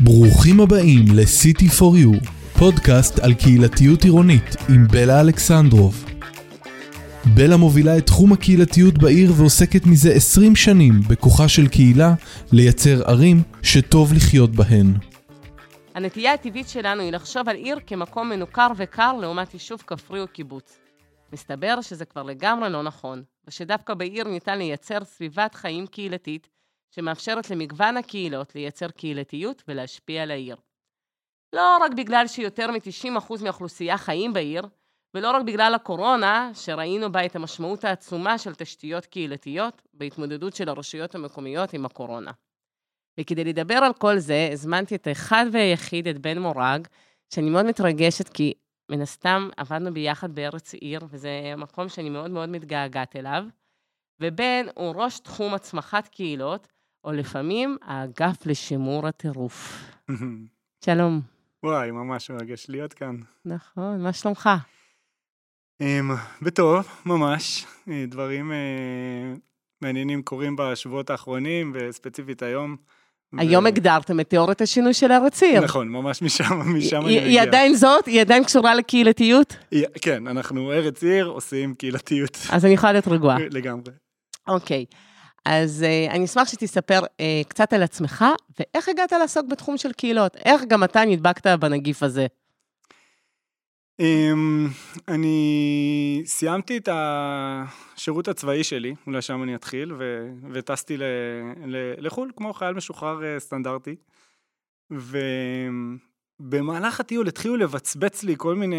[0.00, 6.04] ברוכים הבאים ל-City for You, פודקאסט על קהילתיות עירונית עם בלה אלכסנדרוב.
[7.34, 12.14] בלה מובילה את תחום הקהילתיות בעיר ועוסקת מזה 20 שנים בכוחה של קהילה
[12.52, 14.94] לייצר ערים שטוב לחיות בהן.
[15.94, 20.78] הנטייה הטבעית שלנו היא לחשוב על עיר כמקום מנוכר וקר לעומת יישוב כפרי או קיבוץ.
[21.32, 26.48] מסתבר שזה כבר לגמרי לא נכון, ושדווקא בעיר ניתן לייצר סביבת חיים קהילתית
[26.90, 30.56] שמאפשרת למגוון הקהילות לייצר קהילתיות ולהשפיע על העיר.
[31.52, 34.66] לא רק בגלל שיותר מ-90% מהאוכלוסייה חיים בעיר,
[35.14, 41.14] ולא רק בגלל הקורונה, שראינו בה את המשמעות העצומה של תשתיות קהילתיות בהתמודדות של הרשויות
[41.14, 42.30] המקומיות עם הקורונה.
[43.20, 46.86] וכדי לדבר על כל זה, הזמנתי את האחד והיחיד, את בן מורג,
[47.34, 48.54] שאני מאוד מתרגשת כי
[48.90, 53.44] מן הסתם עבדנו ביחד בארץ עיר, וזה מקום שאני מאוד מאוד מתגעגעת אליו.
[54.20, 56.68] ובן הוא ראש תחום הצמחת קהילות,
[57.04, 59.84] או לפעמים האגף לשימור הטירוף.
[60.84, 61.20] שלום.
[61.62, 63.16] וואי, ממש מרגש להיות כאן.
[63.44, 64.50] נכון, מה שלומך?
[65.82, 65.84] Um,
[66.42, 67.66] בטוב, ממש.
[67.88, 69.38] אה, דברים uh,
[69.82, 72.76] מעניינים קורים בשבועות האחרונים, וספציפית היום.
[73.38, 73.66] היום.
[73.66, 75.60] הגדרתם את תיאוריית השינוי של ארץ עיר.
[75.60, 77.22] נכון, ממש משם, משם אני מגיע.
[77.22, 78.06] היא עדיין זאת?
[78.06, 79.56] היא עדיין קשורה לקהילתיות?
[79.70, 82.38] היא, כן, אנחנו ארץ עיר, עושים קהילתיות.
[82.50, 83.38] אז אני יכולה להיות רגועה.
[83.50, 83.92] לגמרי.
[84.48, 84.84] אוקיי.
[85.44, 88.24] אז uh, אני אשמח שתספר uh, קצת על עצמך,
[88.60, 90.36] ואיך הגעת לעסוק בתחום של קהילות?
[90.44, 92.26] איך גם אתה נדבקת בנגיף הזה?
[94.02, 94.04] Um,
[95.08, 99.92] אני סיימתי את השירות הצבאי שלי, אולי שם אני אתחיל,
[100.52, 100.96] וטסתי
[101.98, 103.96] לחו"ל כמו חייל משוחרר uh, סטנדרטי.
[106.40, 108.76] ובמהלך הטיול התחילו לבצבץ לי כל מיני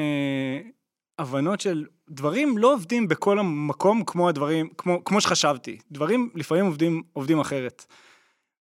[1.19, 5.77] הבנות של דברים לא עובדים בכל המקום כמו הדברים, כמו, כמו שחשבתי.
[5.91, 7.85] דברים לפעמים עובדים, עובדים אחרת.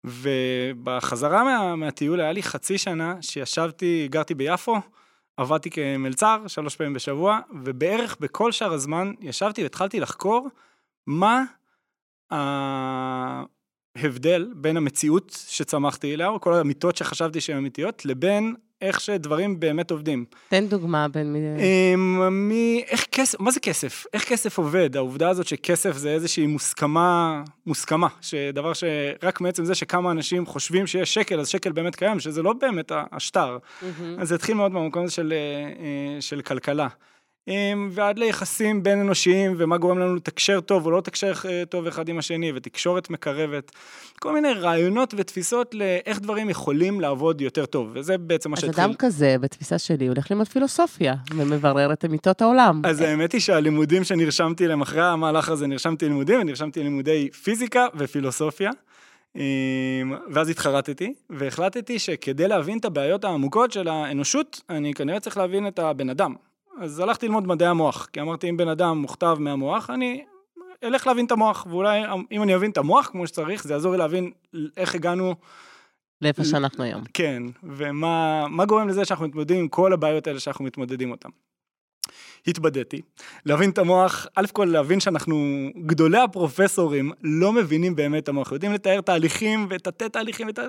[0.04, 4.76] ובחזרה מה, מהטיול היה לי חצי שנה שישבתי, גרתי ביפו,
[5.38, 10.50] עבדתי כמלצר שלוש פעמים בשבוע, ובערך בכל שאר הזמן ישבתי והתחלתי לחקור
[11.08, 11.44] מה
[13.96, 19.92] ההבדל בין המציאות שצמחתי אליה, או כל האמיתות שחשבתי שהן אמיתיות, לבין איך שדברים באמת
[19.92, 20.26] עובדים.
[20.50, 21.40] תן דוגמה בין מי...
[22.30, 22.52] מ...
[22.88, 24.06] איך כסף, מה זה כסף?
[24.14, 24.98] איך כסף עובד?
[24.98, 31.14] העובדה הזאת שכסף זה איזושהי מוסכמה, מוסכמה, שדבר שרק מעצם זה שכמה אנשים חושבים שיש
[31.14, 33.58] שקל, אז שקל באמת קיים, שזה לא באמת השטר.
[33.58, 33.86] Mm-hmm.
[34.18, 36.88] אז זה התחיל מאוד במקום הזה של, אה, של כלכלה.
[37.92, 42.10] ועד ליחסים בין אנושיים ומה גורם לנו לתקשר טוב או לא לתקשר אה, טוב אחד
[42.10, 43.72] עם השני ותקשורת מקרבת.
[44.20, 48.84] כל מיני רעיונות ותפיסות לאיך דברים יכולים לעבוד יותר טוב, וזה בעצם מה שהתחיל.
[48.84, 52.82] אז אדם כזה, בתפיסה שלי, הולך ללמוד פילוסופיה ומברר את אמיתות העולם.
[52.86, 58.72] אז האמת היא שהלימודים שנרשמתי להם אחרי המהלך הזה, נרשמתי לימודים, ונרשמתי לימודי פיזיקה ופילוסופיה.
[60.32, 65.80] ואז התחרטתי, והחלטתי שכדי להבין את הבעיות העמוקות של האנושות, אני כנראה צריך להבין את
[65.80, 66.34] הבן אדם.
[66.82, 70.26] אז הלכתי ללמוד מדעי המוח, כי אמרתי, אם בן אדם מוכתב מהמוח, אני
[70.84, 73.98] אלך להבין את המוח, ואולי אם אני אבין את המוח כמו שצריך, זה יעזור לי
[73.98, 74.32] להבין
[74.78, 75.36] איך הגענו...
[76.22, 77.04] לאיפה שאנחנו היום.
[77.14, 81.30] כן, ומה גורם לזה שאנחנו מתמודדים עם כל הבעיות האלה שאנחנו מתמודדים אותן.
[82.48, 83.02] התבדיתי,
[83.46, 88.74] להבין את המוח, א' כל להבין שאנחנו, גדולי הפרופסורים לא מבינים באמת את המוח, יודעים
[88.74, 90.60] לתאר תהליכים ותתי תהליכים, ות...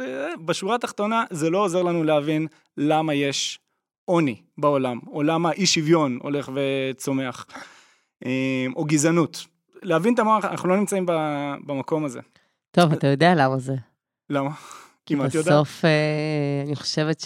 [0.45, 2.47] בשורה התחתונה זה לא עוזר לנו להבין
[2.77, 3.59] למה יש
[4.07, 7.47] עוני בעולם, או למה אי שוויון הולך וצומח,
[8.27, 9.47] אה, או גזענות.
[9.83, 11.07] להבין את המוח, אנחנו לא נמצאים
[11.67, 12.21] במקום הזה.
[12.71, 13.75] טוב, אתה יודע למה זה.
[14.31, 14.51] למה?
[15.07, 17.25] כי בסוף אה, אני חושבת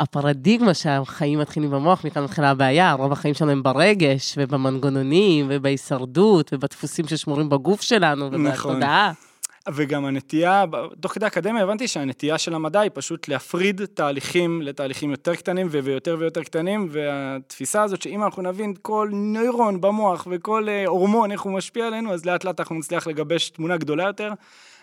[0.00, 7.08] שהפרדיגמה שהחיים מתחילים במוח, מכאן מתחילה הבעיה, רוב החיים שלנו הם ברגש, ובמנגנונים, ובהישרדות, ובדפוסים
[7.08, 9.12] ששמורים בגוף שלנו, ובתודעה.
[9.12, 9.27] נכון.
[9.74, 10.64] וגם הנטייה,
[11.00, 16.16] תוך כדי האקדמיה הבנתי שהנטייה של המדע היא פשוט להפריד תהליכים לתהליכים יותר קטנים ויותר
[16.18, 21.52] ויותר קטנים, והתפיסה הזאת שאם אנחנו נבין כל נוירון במוח וכל אה, הורמון, איך הוא
[21.52, 24.32] משפיע עלינו, אז לאט לאט אנחנו נצליח לגבש תמונה גדולה יותר.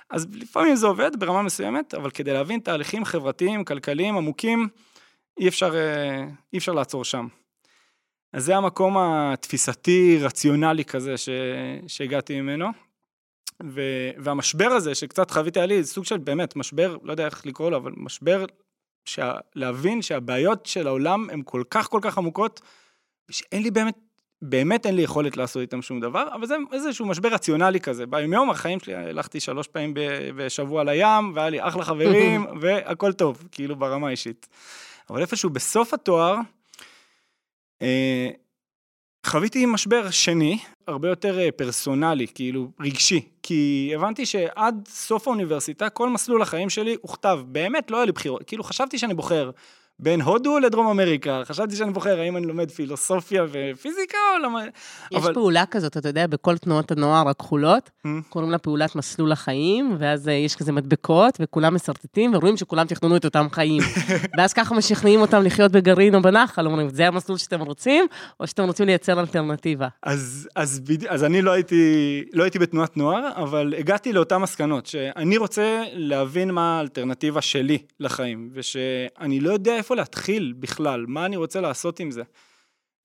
[0.10, 4.68] אז לפעמים זה עובד ברמה מסוימת, אבל כדי להבין תהליכים חברתיים, כלכליים, עמוקים,
[5.40, 7.28] אי אפשר, אה, אי אפשר לעצור שם.
[8.34, 11.30] אז זה המקום התפיסתי, רציונלי כזה ש...
[11.88, 12.85] שהגעתי ממנו.
[13.64, 13.82] ו,
[14.18, 17.78] והמשבר הזה שקצת חוויתי עלי, זה סוג של באמת משבר, לא יודע איך לקרוא לו,
[17.78, 18.46] אבל משבר
[19.06, 22.62] שה, להבין שהבעיות של העולם הן כל כך כל כך עמוקות,
[23.32, 23.98] שאין לי באמת,
[24.42, 28.06] באמת אין לי יכולת לעשות איתם שום דבר, אבל זה איזשהו משבר רציונלי כזה.
[28.06, 29.94] ביום החיים שלי הלכתי שלוש פעמים
[30.36, 34.48] בשבוע לים, והיה לי אחלה חברים, והכל טוב, כאילו ברמה האישית.
[35.10, 36.36] אבל איפשהו בסוף התואר,
[37.82, 38.30] אה,
[39.26, 40.58] חוויתי משבר שני,
[40.88, 46.98] הרבה יותר אה, פרסונלי, כאילו רגשי, כי הבנתי שעד סוף האוניברסיטה כל מסלול החיים שלי
[47.02, 49.52] הוכתב, באמת לא היה לי בחירות, כאילו חשבתי שאני בוחר
[50.00, 54.68] בין הודו לדרום אמריקה, חשבתי שאני בוחר האם אני לומד פילוסופיה ופיזיקה או לומד...
[55.12, 55.34] יש אבל...
[55.34, 58.30] פעולה כזאת, אתה יודע, בכל תנועות הנוער הכחולות, Hmm?
[58.30, 63.18] קוראים לה פעולת מסלול החיים, ואז אה, יש כזה מדבקות, וכולם משרטטים, ורואים שכולם תכננו
[63.18, 63.82] את אותם חיים.
[64.38, 68.06] ואז ככה משכנעים אותם לחיות בגרעין או בנחל, אומרים, זה המסלול שאתם רוצים,
[68.40, 69.88] או שאתם רוצים לייצר אלטרנטיבה.
[70.04, 71.06] אז, אז, בד...
[71.06, 76.52] אז אני לא הייתי, לא הייתי בתנועת נוער, אבל הגעתי לאותן מסקנות, שאני רוצה להבין
[76.52, 82.12] מה האלטרנטיבה שלי לחיים, ושאני לא יודע איפה להתחיל בכלל, מה אני רוצה לעשות עם
[82.12, 82.24] זה.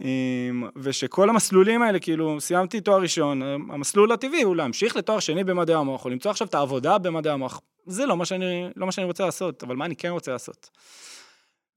[0.00, 5.76] אמ, ושכל המסלולים האלה, כאילו, סיימתי תואר ראשון, המסלול הטבעי הוא להמשיך לתואר שני במדעי
[5.76, 7.60] המוח, או למצוא עכשיו את העבודה במדעי המוח.
[7.86, 10.70] זה לא מה שאני, לא מה שאני רוצה לעשות, אבל מה אני כן רוצה לעשות?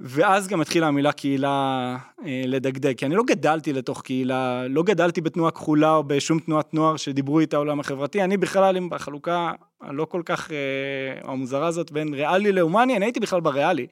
[0.06, 5.22] ואז גם התחילה המילה קהילה אה, לדגדג, כי אני לא גדלתי לתוך קהילה, לא גדלתי
[5.22, 9.52] בתנועה כחולה או בשום תנועת נוער שדיברו איתה העולם החברתי, אני בכלל עם בחלוקה
[9.82, 13.88] הלא כל כך, אה, המוזרה הזאת בין ריאלי להומני, אני הייתי בכלל בריאלי.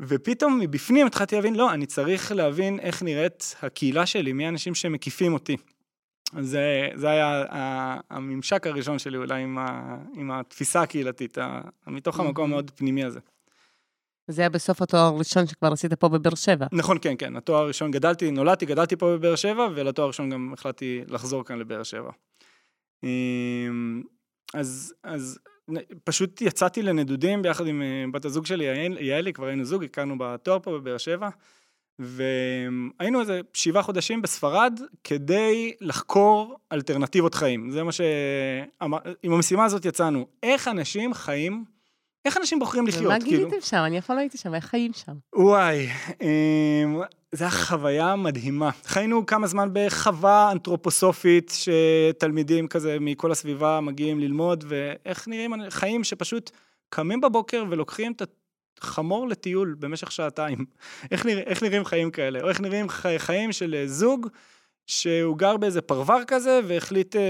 [0.00, 5.32] ופתאום מבפנים התחלתי להבין, לא, אני צריך להבין איך נראית הקהילה שלי, מי האנשים שמקיפים
[5.32, 5.56] אותי.
[6.40, 7.44] זה, זה היה
[8.10, 11.38] הממשק הראשון שלי אולי עם, ה, עם התפיסה הקהילתית,
[11.86, 12.52] מתוך המקום מהמם.
[12.52, 13.20] המאוד פנימי הזה.
[14.30, 16.66] זה היה בסוף התואר הראשון שכבר עשית פה בבאר שבע.
[16.72, 21.00] נכון, כן, כן, התואר הראשון גדלתי, נולדתי, גדלתי פה בבאר שבע, ולתואר הראשון גם החלטתי
[21.08, 22.10] לחזור כאן לבאר שבע.
[23.04, 24.02] אמ,
[24.54, 25.38] אז, אז
[26.04, 30.14] פשוט יצאתי לנדודים ביחד עם אה, בת הזוג שלי, יעל- יעלי, כבר היינו זוג, הכרנו
[30.18, 31.28] בתואר פה בבאר שבע,
[31.98, 37.70] והיינו איזה שבעה חודשים בספרד כדי לחקור אלטרנטיבות חיים.
[37.70, 38.00] זה מה ש...
[38.82, 40.26] אמר- עם המשימה הזאת יצאנו.
[40.42, 41.64] איך אנשים חיים,
[42.24, 43.48] איך אנשים בוחרים לחיות, ומה כאילו.
[43.48, 43.76] גיליתם שם?
[43.76, 45.12] אני אף פעם לא הייתי שם, איך חיים שם?
[45.34, 45.88] וואי,
[46.22, 47.00] אמ,
[47.32, 48.70] זו הייתה חוויה מדהימה.
[48.84, 56.50] חיינו כמה זמן בחווה אנתרופוסופית, שתלמידים כזה מכל הסביבה מגיעים ללמוד, ואיך נראים חיים שפשוט
[56.88, 58.22] קמים בבוקר ולוקחים את
[58.80, 60.64] החמור לטיול במשך שעתיים.
[61.10, 62.40] איך, נרא, איך נראים חיים כאלה?
[62.42, 64.26] או איך נראים חי, חיים של זוג
[64.90, 67.20] שהוא גר באיזה פרבר כזה והחליט אה,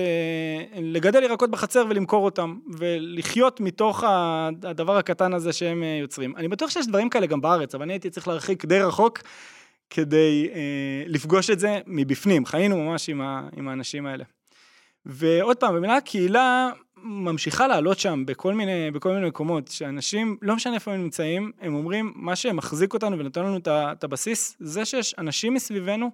[0.82, 4.04] לגדל ירקות בחצר ולמכור אותם, ולחיות מתוך
[4.62, 6.36] הדבר הקטן הזה שהם אה, יוצרים.
[6.36, 9.18] אני בטוח שיש דברים כאלה גם בארץ, אבל אני הייתי צריך להרחיק די רחוק
[9.90, 10.60] כדי אה,
[11.06, 12.46] לפגוש את זה מבפנים.
[12.46, 14.24] חיינו ממש עם, ה, עם האנשים האלה.
[15.06, 16.70] ועוד פעם, במילה קהילה
[17.02, 21.74] ממשיכה לעלות שם בכל מיני, בכל מיני מקומות, שאנשים, לא משנה איפה הם נמצאים, הם
[21.74, 26.10] אומרים, מה שמחזיק אותנו ונותן לנו את הבסיס, זה שיש אנשים מסביבנו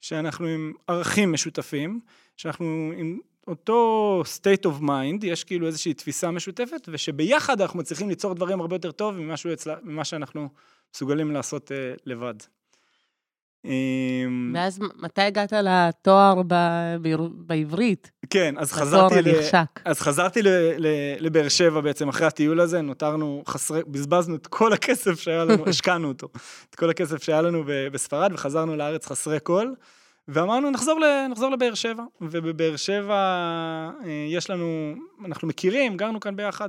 [0.00, 2.00] שאנחנו עם ערכים משותפים,
[2.36, 8.34] שאנחנו עם אותו state of mind, יש כאילו איזושהי תפיסה משותפת, ושביחד אנחנו מצליחים ליצור
[8.34, 9.16] דברים הרבה יותר טוב
[9.84, 10.48] ממה, שאנחנו
[10.94, 12.34] מסוגלים לעשות אה, לבד.
[13.64, 16.96] אמ, ואז מתי הגעת לתואר ב-
[17.32, 18.10] בעברית?
[18.30, 19.28] כן, אז חזרתי, ל...
[19.84, 20.48] אז חזרתי ל...
[20.78, 20.86] ל...
[21.18, 26.08] לבאר שבע בעצם אחרי הטיול הזה, נותרנו חסרי, בזבזנו את כל הכסף שהיה לנו, השקענו
[26.08, 26.28] אותו,
[26.70, 27.88] את כל הכסף שהיה לנו ב...
[27.92, 29.72] בספרד, וחזרנו לארץ חסרי כל,
[30.28, 31.26] ואמרנו נחזור, ל...
[31.30, 33.14] נחזור לבאר שבע, ובבאר שבע
[34.04, 34.94] אה, יש לנו,
[35.24, 36.68] אנחנו מכירים, גרנו כאן ביחד,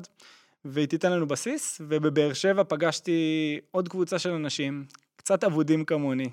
[0.65, 6.29] והיא תיתן לנו בסיס, ובבאר שבע פגשתי עוד קבוצה של אנשים, קצת אבודים כמוני,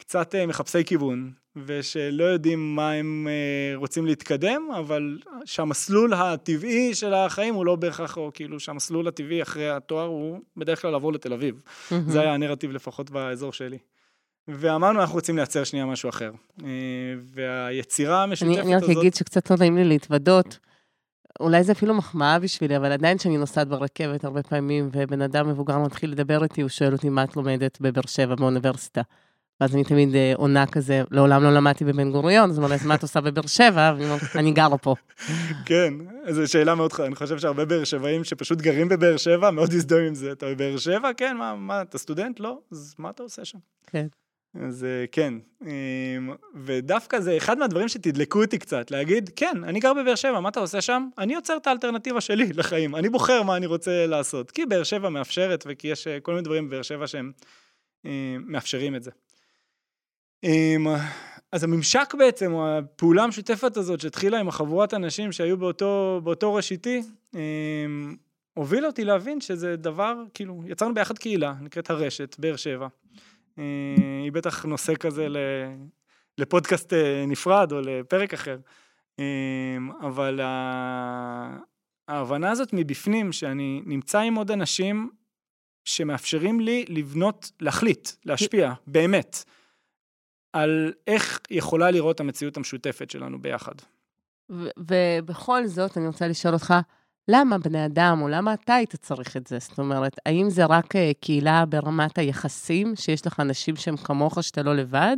[0.00, 1.32] קצת אה, מחפשי כיוון,
[1.66, 8.16] ושלא יודעים מה הם אה, רוצים להתקדם, אבל שהמסלול הטבעי של החיים הוא לא בהכרח,
[8.16, 11.60] או כאילו שהמסלול הטבעי אחרי התואר הוא בדרך כלל לעבור לתל אביב.
[12.06, 13.78] זה היה הנרטיב לפחות באזור שלי.
[14.48, 16.30] ואמרנו, אנחנו רוצים לייצר שנייה משהו אחר.
[16.64, 16.68] אה,
[17.24, 18.96] והיצירה המשותפת אני, אני רק הזאת...
[18.96, 20.58] אגיד שקצת לא נעים לי להתוודות.
[21.40, 25.78] אולי זה אפילו מחמאה בשבילי, אבל עדיין כשאני נוסעת ברכבת הרבה פעמים, ובן אדם מבוגר
[25.78, 29.02] מתחיל לדבר איתי, הוא שואל אותי מה את לומדת בבאר שבע באוניברסיטה.
[29.60, 32.86] ואז אני תמיד אה, עונה כזה, לעולם לא למדתי בבן גוריון, אז הוא אומר, אז
[32.86, 33.90] מה את עושה בבאר שבע?
[33.90, 34.94] אומרת, אני גרה פה.
[35.66, 35.94] כן,
[36.28, 40.06] זו שאלה מאוד חשובה, אני חושב שהרבה באר שבעים שפשוט גרים בבאר שבע, מאוד הזדהים
[40.06, 40.32] עם זה.
[40.32, 41.10] אתה בבאר שבע?
[41.16, 42.40] כן, מה, מה, אתה סטודנט?
[42.40, 42.58] לא?
[42.72, 43.58] אז מה אתה עושה שם?
[43.86, 44.06] כן.
[44.54, 45.68] אז אה, כן, אמ,
[46.54, 50.60] ודווקא זה אחד מהדברים שתדלקו אותי קצת, להגיד, כן, אני גר בבאר שבע, מה אתה
[50.60, 51.08] עושה שם?
[51.18, 55.08] אני יוצר את האלטרנטיבה שלי לחיים, אני בוחר מה אני רוצה לעשות, כי באר שבע
[55.08, 57.32] מאפשרת וכי יש אה, כל מיני דברים בבאר שבע שהם
[58.46, 59.10] מאפשרים את זה.
[60.44, 60.86] אמ,
[61.52, 66.72] אז הממשק בעצם, או הפעולה המשותפת הזאת שהתחילה עם החבורת אנשים שהיו באותו, באותו ראש
[66.72, 67.02] איתי,
[67.34, 68.16] אמ,
[68.54, 72.88] הוביל אותי להבין שזה דבר, כאילו, יצרנו ביחד קהילה, נקראת הרשת, באר שבע.
[73.58, 73.64] אה,
[74.22, 75.26] היא בטח נושא כזה
[76.38, 78.58] לפודקאסט אה, נפרד או לפרק אחר.
[80.02, 80.40] אבל
[82.08, 85.10] ההבנה הזאת מבפנים, שאני נמצא עם עוד אנשים
[85.84, 89.44] שמאפשרים לי לבנות, להחליט, להשפיע, באמת.
[90.52, 93.74] על איך יכולה לראות המציאות המשותפת שלנו ביחד.
[94.50, 96.74] ו- ובכל זאת, אני רוצה לשאול אותך,
[97.28, 99.58] למה בני אדם, או למה אתה היית צריך את זה?
[99.58, 104.62] זאת אומרת, האם זה רק אה, קהילה ברמת היחסים, שיש לך אנשים שהם כמוך, שאתה
[104.62, 105.16] לא לבד,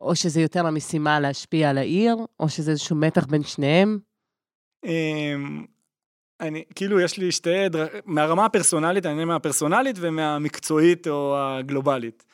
[0.00, 3.98] או שזה יותר המשימה להשפיע על העיר, או שזה איזשהו מתח בין שניהם?
[4.84, 5.64] אמ,
[6.40, 7.50] אני, כאילו, יש לי שתי
[8.04, 12.24] מהרמה הפרסונלית, אני מהפרסונלית ומהמקצועית או הגלובלית.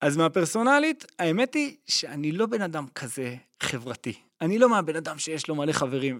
[0.00, 4.14] אז מהפרסונלית, האמת היא שאני לא בן אדם כזה חברתי.
[4.40, 6.18] אני לא מהבן אדם שיש לו מלא חברים,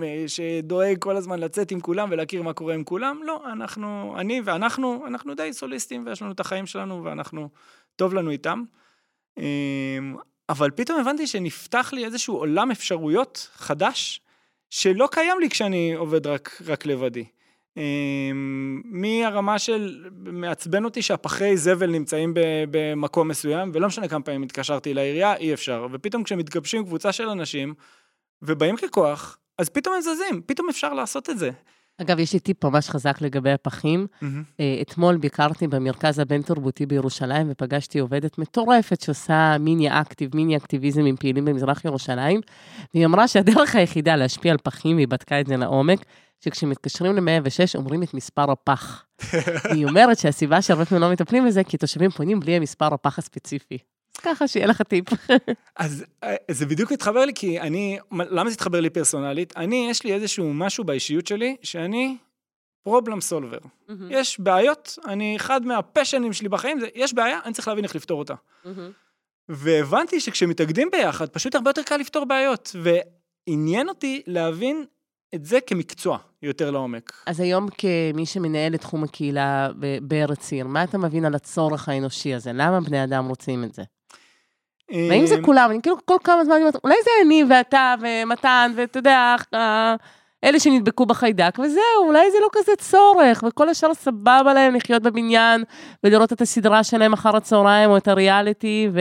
[0.00, 3.20] ושדואג כל הזמן לצאת עם כולם ולהכיר מה קורה עם כולם.
[3.22, 7.48] לא, אנחנו, אני ואנחנו, אנחנו די סוליסטים, ויש לנו את החיים שלנו, ואנחנו,
[7.96, 8.62] טוב לנו איתם.
[9.38, 10.16] אמ,
[10.48, 14.20] אבל פתאום הבנתי שנפתח לי איזשהו עולם אפשרויות חדש,
[14.70, 17.24] שלא קיים לי כשאני עובד רק, רק לבדי.
[17.76, 22.32] אמ, מהרמה של, מעצבן אותי שהפחי זבל נמצאים
[22.70, 25.86] במקום מסוים, ולא משנה כמה פעמים התקשרתי לעירייה, אי אפשר.
[25.92, 27.74] ופתאום כשמתגבשים קבוצה של אנשים,
[28.42, 31.50] ובאים ככוח, אז פתאום הם זזים, פתאום אפשר לעשות את זה.
[32.02, 34.06] אגב, יש לי טיפ ממש חזק לגבי הפחים.
[34.22, 34.62] Mm-hmm.
[34.82, 41.44] אתמול ביקרתי במרכז הבין-תרבותי בירושלים ופגשתי עובדת מטורפת שעושה מיני אקטיב, מיני אקטיביזם עם פעילים
[41.44, 42.40] במזרח ירושלים,
[42.94, 45.98] והיא אמרה שהדרך היחידה להשפיע על פחים, והיא בדקה את זה לעומק,
[46.40, 49.04] שכשמתקשרים ל-106 אומרים את מספר הפח.
[49.72, 53.78] היא אומרת שהסיבה שהרבה פעמים לא מטפלים בזה, כי תושבים פונים בלי המספר הפח הספציפי.
[54.22, 55.04] ככה שיהיה לך טיפ.
[55.76, 59.56] אז אה, זה בדיוק התחבר לי, כי אני, למה זה התחבר לי פרסונלית?
[59.56, 62.16] אני, יש לי איזשהו משהו באישיות שלי, שאני
[62.82, 63.58] פרובלם סולבר.
[63.58, 63.92] Mm-hmm.
[64.10, 68.18] יש בעיות, אני, אחד מהפשנים שלי בחיים זה, יש בעיה, אני צריך להבין איך לפתור
[68.18, 68.34] אותה.
[68.34, 68.68] Mm-hmm.
[69.48, 72.76] והבנתי שכשמתאגדים ביחד, פשוט הרבה יותר קל לפתור בעיות.
[72.82, 74.84] ועניין אותי להבין
[75.34, 77.12] את זה כמקצוע יותר לעומק.
[77.26, 79.68] אז היום כמי שמנהל את תחום הקהילה
[80.02, 82.50] בארץ עיר, מה אתה מבין על הצורך האנושי הזה?
[82.54, 83.82] למה בני אדם רוצים את זה?
[84.90, 85.70] והאם זה אה, כולם?
[85.70, 89.36] אני כאילו כל כמה זמן אולי זה אני ואתה ומתן, ואתה יודע,
[90.44, 95.64] אלה שנדבקו בחיידק, וזהו, אולי זה לא כזה צורך, וכל השאר סבבה להם לחיות בבניין,
[96.04, 99.00] ולראות את הסדרה שלהם אחר הצהריים, או את הריאליטי, ו...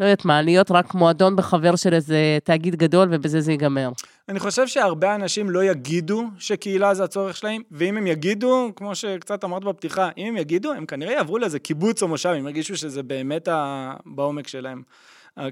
[0.00, 3.90] לא יודעת מה, להיות רק מועדון בחבר של איזה תאגיד גדול, ובזה זה ייגמר.
[4.28, 9.44] אני חושב שהרבה אנשים לא יגידו שקהילה זה הצורך שלהם, ואם הם יגידו, כמו שקצת
[9.44, 13.02] אמרת בפתיחה, אם הם יגידו, הם כנראה יעברו לאיזה קיבוץ או מושב, הם ירגישו שזה
[13.02, 13.94] באמת ה...
[14.06, 14.82] בעומק שלהם.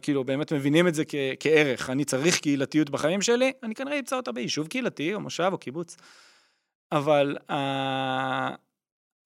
[0.02, 1.90] כאילו, באמת מבינים את זה כ- כערך.
[1.90, 5.96] אני צריך קהילתיות בחיים שלי, אני כנראה אמצא אותה ביישוב קהילתי, או מושב, או קיבוץ.
[6.92, 7.52] אבל uh,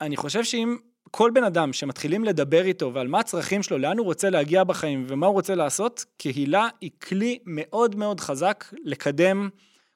[0.01, 0.77] אני חושב שאם
[1.17, 5.05] כל בן אדם שמתחילים לדבר איתו ועל מה הצרכים שלו, לאן הוא רוצה להגיע בחיים
[5.09, 9.49] ומה הוא רוצה לעשות, קהילה היא כלי מאוד מאוד חזק לקדם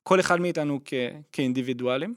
[0.03, 0.95] כל אחד מאיתנו כ-
[1.33, 2.15] כאינדיבידואלים.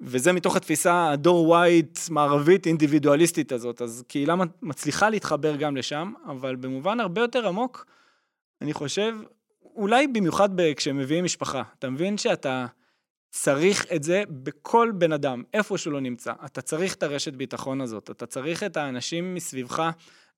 [0.00, 6.56] וזה מתוך התפיסה הדור ווייט מערבית אינדיבידואליסטית הזאת, אז קהילה מצליחה להתחבר גם לשם, אבל
[6.56, 7.86] במובן הרבה יותר עמוק,
[8.62, 9.14] אני חושב,
[9.74, 12.66] אולי במיוחד כשמביאים משפחה, אתה מבין שאתה
[13.30, 16.32] צריך את זה בכל בן אדם, איפה שהוא לא נמצא.
[16.44, 19.90] אתה צריך את הרשת ביטחון הזאת, אתה צריך את האנשים מסביבך,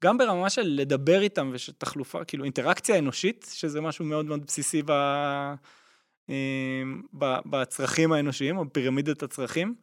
[0.05, 4.93] גם ברמה של לדבר איתם ושתחלופה, כאילו אינטראקציה אנושית, שזה משהו מאוד מאוד בסיסי ב...
[6.29, 7.03] אמ,
[7.47, 9.75] בצרכים האנושיים, או פירמידת הצרכים,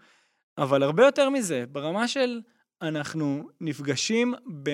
[0.57, 2.41] אבל הרבה יותר מזה, ברמה של
[2.81, 4.33] אנחנו נפגשים
[4.63, 4.69] ב...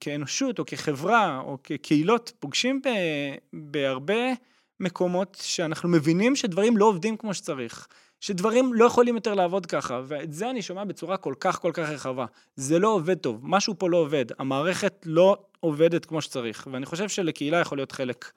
[0.00, 2.88] כאנושות או כחברה או כקהילות, פוגשים ב...
[3.52, 4.32] בהרבה
[4.80, 7.86] מקומות שאנחנו מבינים שדברים לא עובדים כמו שצריך.
[8.20, 11.88] שדברים לא יכולים יותר לעבוד ככה, ואת זה אני שומע בצורה כל כך כל כך
[11.88, 12.26] רחבה.
[12.56, 17.08] זה לא עובד טוב, משהו פה לא עובד, המערכת לא עובדת כמו שצריך, ואני חושב
[17.08, 18.30] שלקהילה יכול להיות חלק.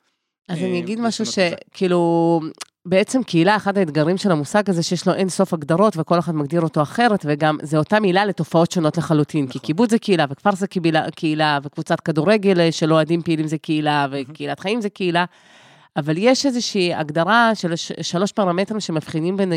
[0.50, 2.42] אז אני אה, אגיד משהו שכאילו,
[2.86, 6.62] בעצם קהילה, אחד האתגרים של המושג הזה, שיש לו אין סוף הגדרות, וכל אחד מגדיר
[6.62, 9.46] אותו אחרת, וגם זה אותה מילה לתופעות שונות לחלוטין.
[9.46, 9.54] נכון.
[9.54, 14.08] כי קיבוץ זה קהילה, וכפר זה קהילה, קהילה, וקבוצת כדורגל של אוהדים פעילים זה קהילה,
[14.12, 15.26] וקהילת חיים זה קהילה.
[15.98, 19.54] אבל יש איזושהי הגדרה של שלוש פרמטרים שמבחינים בין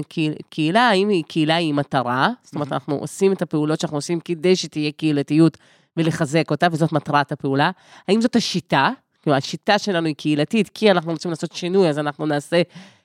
[0.51, 4.57] קהילה, האם היא קהילה היא מטרה, זאת אומרת, אנחנו עושים את הפעולות שאנחנו עושים כדי
[4.57, 5.59] שתהיה קהילתיות
[5.97, 7.71] ולחזק אותה, וזאת מטרת הפעולה.
[8.09, 8.91] האם זאת השיטה?
[9.25, 12.63] כלומר, השיטה שלנו היא קהילתית, כי אנחנו רוצים לעשות שינוי, אז אנחנו נעשה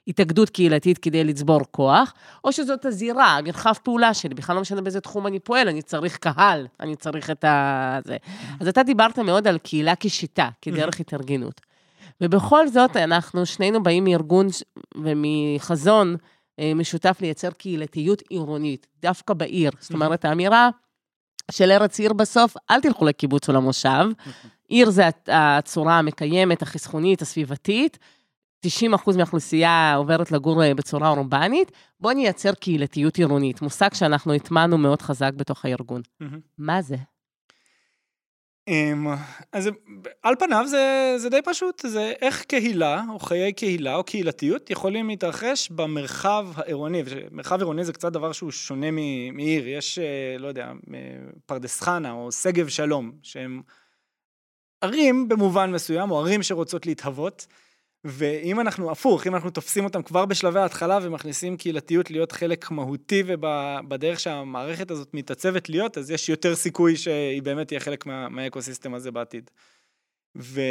[0.07, 5.01] התאגדות קהילתית כדי לצבור כוח, או שזאת הזירה, המרחב פעולה שלי, בכלל לא משנה באיזה
[5.01, 8.00] תחום אני פועל, אני צריך קהל, אני צריך את ה...
[8.05, 8.17] זה.
[8.59, 11.70] אז אתה דיברת מאוד על קהילה כשיטה, כדרך התארגנות.
[12.21, 14.47] ובכל זאת, אנחנו שנינו באים מארגון
[14.95, 16.15] ומחזון
[16.59, 19.71] אה, משותף לייצר קהילתיות עירונית, דווקא בעיר.
[19.79, 20.69] זאת אומרת, האמירה
[21.51, 24.05] של ארץ עיר בסוף, אל תלכו לקיבוץ או למושב.
[24.67, 27.97] עיר זה הצורה המקיימת, החסכונית, הסביבתית.
[28.59, 34.77] 90 אחוז מהאוכלוסייה עוברת לגור אה, בצורה אורבנית, בואו נייצר קהילתיות עירונית, מושג שאנחנו הטמענו
[34.77, 36.01] מאוד חזק בתוך הארגון.
[36.57, 36.95] מה זה?
[38.68, 39.08] אמ,
[39.51, 39.70] אז
[40.24, 45.08] על פניו זה, זה די פשוט, זה איך קהילה, או חיי קהילה, או קהילתיות, יכולים
[45.08, 47.03] להתרחש במרחב העירוני.
[47.32, 48.91] מרחב עירוני זה קצת דבר שהוא שונה
[49.34, 49.68] מעיר.
[49.68, 50.72] יש, אה, לא יודע,
[51.46, 53.62] פרדס חנה, או שגב שלום, שהם
[54.82, 57.48] ערים במובן מסוים, או ערים שרוצות להתהוות.
[58.05, 63.24] ואם אנחנו, הפוך, אם אנחנו תופסים אותם כבר בשלבי ההתחלה ומכניסים קהילתיות להיות חלק מהותי
[63.25, 68.93] ובדרך שהמערכת הזאת מתעצבת להיות, אז יש יותר סיכוי שהיא באמת תהיה חלק מה, מהאקוסיסטם
[68.93, 69.50] הזה בעתיד.
[70.38, 70.62] ו...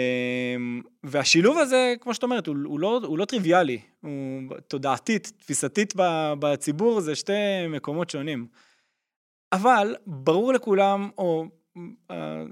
[1.04, 5.94] והשילוב הזה, כמו שאת אומרת, הוא, הוא, לא, הוא לא טריוויאלי, הוא תודעתית, תפיסתית
[6.38, 8.46] בציבור, זה שתי מקומות שונים.
[9.52, 11.44] אבל ברור לכולם, או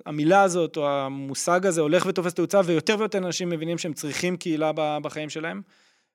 [0.06, 4.72] המילה הזאת או המושג הזה הולך ותופס תאוצה ויותר ויותר אנשים מבינים שהם צריכים קהילה
[5.02, 5.62] בחיים שלהם.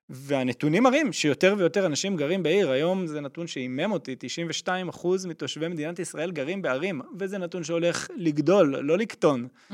[0.10, 5.68] והנתונים מראים שיותר ויותר אנשים גרים בעיר, היום זה נתון שעימם אותי, 92 אחוז מתושבי
[5.68, 9.48] מדינת ישראל גרים בערים, וזה נתון שהולך לגדול, לא לקטון.
[9.72, 9.74] Mm-hmm.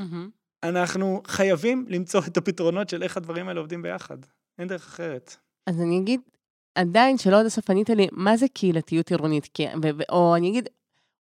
[0.64, 4.18] אנחנו חייבים למצוא את הפתרונות של איך הדברים האלה עובדים ביחד,
[4.60, 5.36] אין דרך אחרת.
[5.68, 6.22] אז אני אגיד,
[6.76, 9.50] עדיין שלא עד הסוף ענית לי, מה זה קהילתיות עירונית?
[9.54, 9.66] כי,
[10.10, 10.70] או אני אגיד,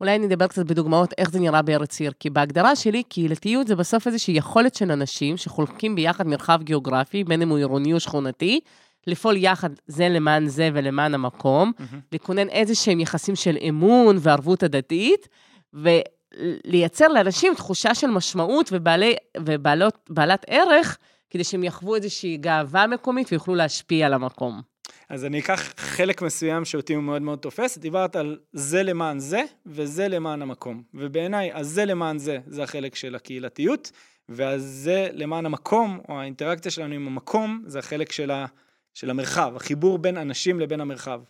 [0.01, 3.75] אולי אני אדבר קצת בדוגמאות איך זה נראה בארץ עיר, כי בהגדרה שלי, קהילתיות זה
[3.75, 8.59] בסוף איזושהי יכולת של אנשים שחולקים ביחד מרחב גיאוגרפי, בין אם הוא עירוני או שכונתי,
[9.07, 11.95] לפעול יחד זה למען זה ולמען המקום, mm-hmm.
[12.11, 15.27] לכונן איזה שהם יחסים של אמון וערבות הדדית,
[15.73, 20.97] ולייצר לאנשים תחושה של משמעות ובעלי, ובעלת ערך,
[21.29, 24.74] כדי שהם יחוו איזושהי גאווה מקומית ויוכלו להשפיע על המקום.
[25.09, 29.41] אז אני אקח חלק מסוים שאותי הוא מאוד מאוד תופס, דיברת על זה למען זה,
[29.65, 30.83] וזה למען המקום.
[30.93, 33.91] ובעיניי, הזה למען זה, זה החלק של הקהילתיות,
[34.29, 38.45] והזה למען המקום, או האינטראקציה שלנו עם המקום, זה החלק של, ה,
[38.93, 41.21] של המרחב, החיבור בין אנשים לבין המרחב.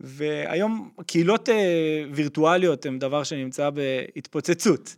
[0.00, 4.94] והיום קהילות אה, וירטואליות הן דבר שנמצא בהתפוצצות.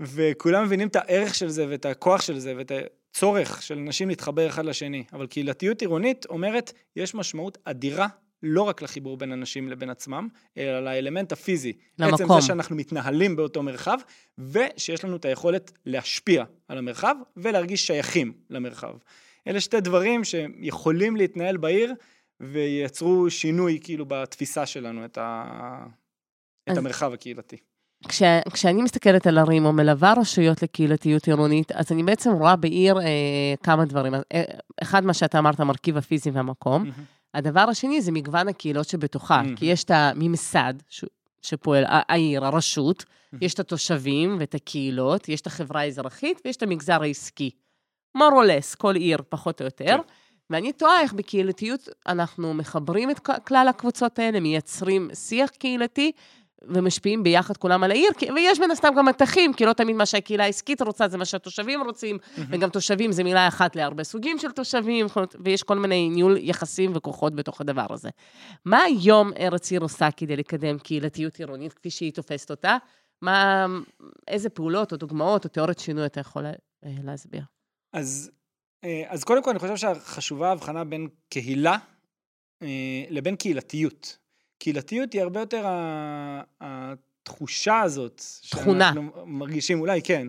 [0.00, 2.72] וכולם מבינים את הערך של זה ואת הכוח של זה ואת
[3.14, 8.06] צורך של אנשים להתחבר אחד לשני, אבל קהילתיות עירונית אומרת, יש משמעות אדירה
[8.42, 11.72] לא רק לחיבור בין אנשים לבין עצמם, אלא לאלמנט הפיזי.
[11.98, 12.14] למקום.
[12.14, 13.98] עצם זה שאנחנו מתנהלים באותו מרחב,
[14.38, 18.94] ושיש לנו את היכולת להשפיע על המרחב ולהרגיש שייכים למרחב.
[19.46, 21.94] אלה שתי דברים שיכולים להתנהל בעיר
[22.40, 25.86] וייצרו שינוי כאילו בתפיסה שלנו את, ה...
[26.72, 27.56] את המרחב הקהילתי.
[28.08, 32.98] כש, כשאני מסתכלת על ערים או מלווה רשויות לקהילתיות עירונית, אז אני בעצם רואה בעיר
[33.00, 33.04] אה,
[33.62, 34.14] כמה דברים.
[34.14, 34.42] אה,
[34.82, 36.84] אחד, מה שאתה אמרת, המרכיב הפיזי והמקום.
[36.84, 37.00] Mm-hmm.
[37.34, 39.58] הדבר השני זה מגוון הקהילות שבתוכה, mm-hmm.
[39.58, 41.04] כי יש את הממסד ש,
[41.42, 43.36] שפועל, העיר, הרשות, mm-hmm.
[43.40, 47.50] יש את התושבים ואת הקהילות, יש את החברה האזרחית ויש את המגזר העסקי.
[48.18, 49.84] more or less, כל עיר, פחות או יותר.
[49.84, 49.98] כן.
[50.50, 56.12] ואני תוהה איך בקהילתיות אנחנו מחברים את כלל הקבוצות האלה, מייצרים שיח קהילתי,
[56.68, 60.44] ומשפיעים ביחד כולם על העיר, ויש מן הסתם גם מתחים, כי לא תמיד מה שהקהילה
[60.44, 62.40] העסקית רוצה זה מה שהתושבים רוצים, mm-hmm.
[62.50, 65.06] וגם תושבים זה מילה אחת להרבה סוגים של תושבים,
[65.40, 68.08] ויש כל מיני ניהול יחסים וכוחות בתוך הדבר הזה.
[68.64, 72.76] מה היום ארץ עיר עושה כדי לקדם קהילתיות עירונית כפי שהיא תופסת אותה?
[73.22, 73.66] מה,
[74.28, 76.44] איזה פעולות או דוגמאות או תיאוריות שינוי אתה יכול
[76.82, 77.42] להסביר?
[77.92, 78.30] אז,
[78.84, 81.76] אה, אז קודם כל אני חושב שחשובה ההבחנה בין קהילה
[82.62, 84.23] אה, לבין קהילתיות.
[84.58, 85.64] קהילתיות היא הרבה יותר
[86.60, 88.22] התחושה הזאת.
[88.50, 88.92] תכונה.
[88.94, 90.28] שאנחנו מרגישים, אולי כן,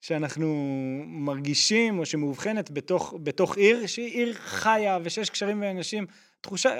[0.00, 0.54] שאנחנו
[1.06, 6.06] מרגישים או שמאובחנת בתוך, בתוך עיר, שהיא עיר חיה ושיש קשרים בין אנשים.
[6.40, 6.70] תחושה,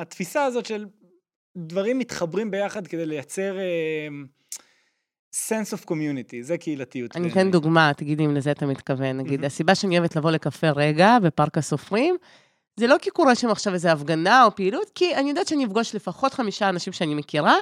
[0.00, 0.86] התפיסה הזאת של
[1.56, 3.56] דברים מתחברים ביחד כדי לייצר...
[3.56, 4.36] uh,
[5.48, 7.16] sense of community, זה קהילתיות.
[7.16, 9.16] אני אתן דוגמה, תגידי אם לזה אתה מתכוון.
[9.16, 9.46] נגיד, mm-hmm.
[9.46, 12.16] הסיבה שאני אוהבת לבוא לקפה רגע בפארק הסופרים,
[12.76, 15.94] זה לא כי קורה שם עכשיו איזו הפגנה או פעילות, כי אני יודעת שאני אפגוש
[15.94, 17.54] לפחות חמישה אנשים שאני מכירה,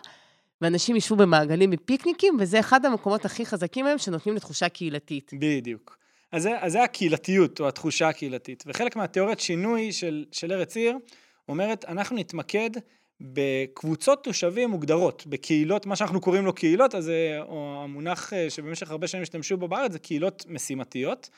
[0.60, 5.30] ואנשים ישבו במעגלים בפיקניקים, וזה אחד המקומות הכי חזקים היום שנותנים לתחושה קהילתית.
[5.38, 5.98] בדיוק.
[6.32, 8.64] אז זה, אז זה הקהילתיות, או התחושה הקהילתית.
[8.66, 10.98] וחלק מהתיאוריית שינוי של, של ארץ עיר,
[11.48, 12.70] אומרת, אנחנו נתמקד
[13.20, 19.06] בקבוצות תושבים מוגדרות, בקהילות, מה שאנחנו קוראים לו קהילות, אז או המונח אה, שבמשך הרבה
[19.06, 21.30] שנים השתמשו בו בארץ, זה קהילות משימתיות.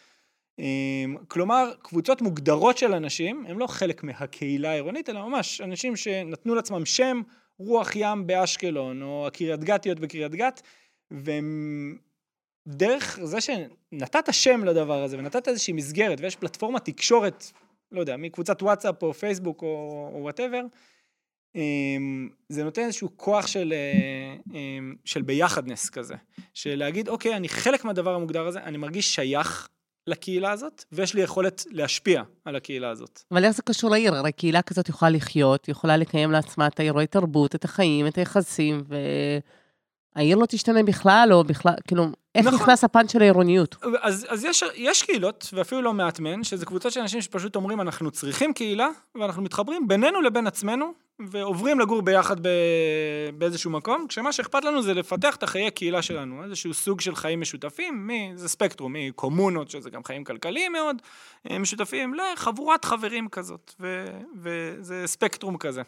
[0.58, 6.54] אמ, כלומר, קבוצות מוגדרות של אנשים, הם לא חלק מהקהילה העירונית, אלא ממש אנשים שנתנו
[6.54, 7.22] לעצמם שם,
[7.58, 10.62] רוח ים באשקלון, או הקריית גתיות בקריית גת,
[11.10, 11.98] והם...
[12.68, 17.44] דרך זה שנתת שם לדבר הזה, ונתת איזושהי מסגרת, ויש פלטפורמת תקשורת,
[17.92, 20.60] לא יודע, מקבוצת וואטסאפ או פייסבוק או whatever,
[21.54, 26.14] אמ, זה נותן איזשהו כוח של, אה, אמ, של ביחדness כזה,
[26.54, 29.68] של להגיד, אוקיי, אני חלק מהדבר המוגדר הזה, אני מרגיש שייך
[30.06, 33.22] לקהילה הזאת, ויש לי יכולת להשפיע על הקהילה הזאת.
[33.30, 34.14] אבל איך זה קשור לעיר?
[34.14, 38.82] הרי קהילה כזאת יכולה לחיות, יכולה לקיים לעצמה את האירועי תרבות, את החיים, את היחסים,
[40.16, 42.60] והעיר לא תשתנה בכלל, או בכלל, כאילו, איך נכון.
[42.60, 43.76] נכנס הפן של העירוניות?
[44.02, 47.80] אז, אז יש, יש קהילות, ואפילו לא מעט מהן, שזה קבוצות של אנשים שפשוט אומרים,
[47.80, 52.48] אנחנו צריכים קהילה, ואנחנו מתחברים בינינו לבין עצמנו, ועוברים לגור ביחד ב,
[53.34, 57.40] באיזשהו מקום, כשמה שאכפת לנו זה לפתח את החיי קהילה שלנו, איזשהו סוג של חיים
[57.40, 60.96] משותפים, מ, זה ספקטרום, מקומונות, שזה גם חיים כלכליים מאוד,
[61.50, 65.82] אה, משותפים, לחבורת חברים כזאת, ו, וזה ספקטרום כזה.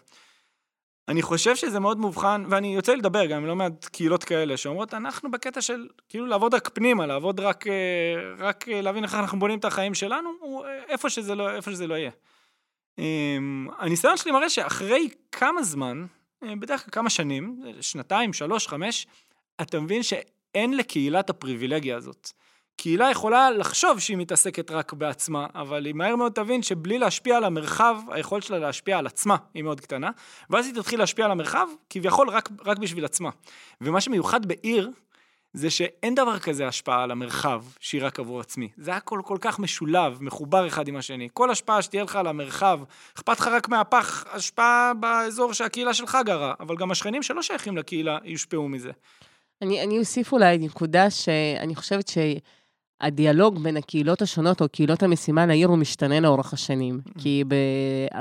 [1.09, 4.95] אני חושב שזה מאוד מובחן, ואני יוצא לדבר גם עם לא מעט קהילות כאלה, שאומרות,
[4.95, 7.73] אנחנו בקטע של כאילו לעבוד רק פנימה, לעבוד רק, אה,
[8.39, 10.31] רק אה, להבין איך אנחנו בונים את החיים שלנו,
[10.89, 12.11] איפה שזה לא, איפה שזה לא יהיה.
[12.99, 16.07] אמ, הניסיון שלי מראה שאחרי כמה זמן,
[16.45, 19.07] בדרך כלל כמה שנים, שנתיים, שלוש, חמש,
[19.61, 22.31] אתה מבין שאין לקהילת הפריבילגיה הזאת.
[22.77, 27.45] קהילה יכולה לחשוב שהיא מתעסקת רק בעצמה, אבל היא מהר מאוד תבין שבלי להשפיע על
[27.45, 30.11] המרחב, היכולת שלה להשפיע על עצמה היא מאוד קטנה,
[30.51, 33.31] ואז היא תתחיל להשפיע על המרחב, כביכול רק, רק בשביל עצמה.
[33.81, 34.91] ומה שמיוחד בעיר,
[35.53, 38.69] זה שאין דבר כזה השפעה על המרחב שהיא רק עבור עצמי.
[38.77, 41.29] זה הכל כל כך משולב, מחובר אחד עם השני.
[41.33, 42.81] כל השפעה שתהיה לך על המרחב,
[43.17, 48.19] אכפת לך רק מהפח, השפעה באזור שהקהילה שלך גרה, אבל גם השכנים שלא שייכים לקהילה
[48.25, 48.91] יושפעו מזה.
[49.63, 52.19] אני, אני אוסיף אולי נקודה שאני חושבת ש...
[53.01, 57.01] הדיאלוג בין הקהילות השונות, או קהילות המשימה לעיר, הוא משתנה לאורך השנים.
[57.07, 57.23] Mm.
[57.23, 57.45] כי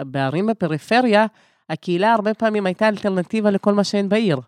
[0.06, 1.26] בערים בפריפריה,
[1.70, 4.40] הקהילה הרבה פעמים הייתה אלטרנטיבה לכל מה שאין בעיר.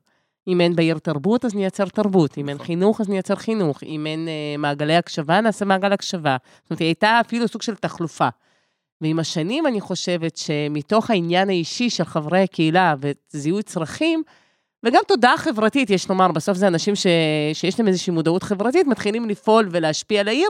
[0.50, 2.38] אם אין בעיר תרבות, אז נייצר תרבות.
[2.38, 2.68] אם אין נכון.
[2.68, 3.84] חינוך, אז נייצר חינוך.
[3.84, 6.38] אם אין אה, מעגלי הקשבה, נעשה מעגל הקשבה.
[6.62, 8.28] זאת אומרת, היא הייתה אפילו סוג של תחלופה.
[9.02, 14.24] ועם השנים, אני חושבת שמתוך העניין האישי של חברי הקהילה וזיהוי צרכים,
[14.84, 17.08] וגם תודעה חברתית, יש לומר, בסוף זה אנשים ש...
[17.54, 20.50] שיש להם איזושהי מודעות חברתית, מתחילים לפעול ולהשפיע על העיר.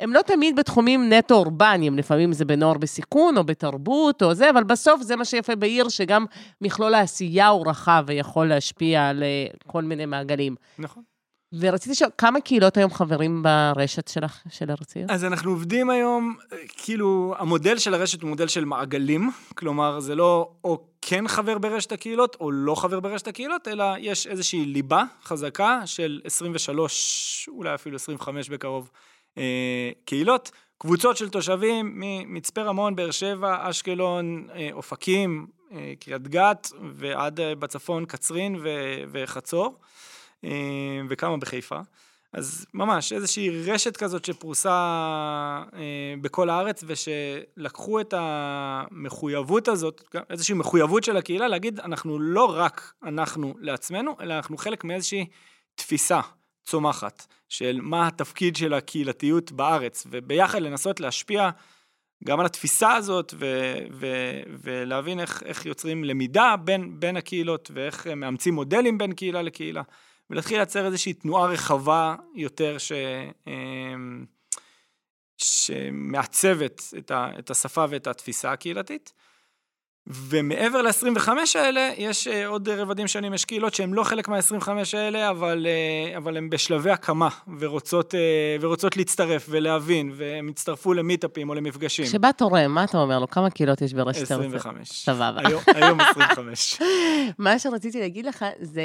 [0.00, 4.64] הם לא תמיד בתחומים נטו אורבניים, לפעמים זה בנוער בסיכון או בתרבות או זה, אבל
[4.64, 6.24] בסוף זה מה שיפה בעיר, שגם
[6.60, 10.54] מכלול העשייה הוא רחב ויכול להשפיע על אה, כל מיני מעגלים.
[10.78, 11.02] נכון.
[11.52, 15.06] ורציתי לשאול, כמה קהילות היום חברים ברשת שלך, של ארציר?
[15.08, 16.36] אז אנחנו עובדים היום,
[16.68, 21.92] כאילו, המודל של הרשת הוא מודל של מעגלים, כלומר, זה לא או כן חבר ברשת
[21.92, 27.96] הקהילות או לא חבר ברשת הקהילות, אלא יש איזושהי ליבה חזקה של 23, אולי אפילו
[27.96, 28.90] 25 בקרוב,
[29.38, 36.68] אה, קהילות, קבוצות של תושבים ממצפה רמון, באר שבע, אשקלון, אה, אופקים, אה, קריית גת,
[36.94, 39.76] ועד אה, בצפון קצרין ו- וחצור.
[40.44, 41.80] אה, וכמה בחיפה.
[42.32, 44.70] אז ממש איזושהי רשת כזאת שפרוסה
[45.74, 52.92] אה, בכל הארץ ושלקחו את המחויבות הזאת, איזושהי מחויבות של הקהילה להגיד אנחנו לא רק
[53.02, 55.26] אנחנו לעצמנו, אלא אנחנו חלק מאיזושהי
[55.74, 56.20] תפיסה
[56.64, 61.50] צומחת של מה התפקיד של הקהילתיות בארץ, וביחד לנסות להשפיע
[62.24, 68.06] גם על התפיסה הזאת ו- ו- ולהבין איך, איך יוצרים למידה בין, בין הקהילות ואיך
[68.06, 69.82] מאמצים מודלים בין קהילה לקהילה.
[70.30, 72.92] ולהתחיל לייצר איזושהי תנועה רחבה יותר ש...
[73.46, 74.24] אמ,
[75.36, 79.12] שמעצבת את, ה, את השפה ואת התפיסה הקהילתית.
[80.06, 85.30] ומעבר ל-25 האלה, יש אה, עוד רבדים שונים, יש קהילות שהן לא חלק מה-25 האלה,
[85.30, 91.54] אבל, אה, אבל הן בשלבי הקמה, ורוצות, אה, ורוצות להצטרף ולהבין, והן הצטרפו למיטאפים או
[91.54, 92.04] למפגשים.
[92.04, 93.28] כשבא תורם, מה אתה אומר לו?
[93.28, 94.88] כמה קהילות יש ברשת 25.
[94.92, 95.40] סבבה.
[95.48, 96.78] היום, היום 25.
[97.38, 98.82] מה שרציתי להגיד לך זה,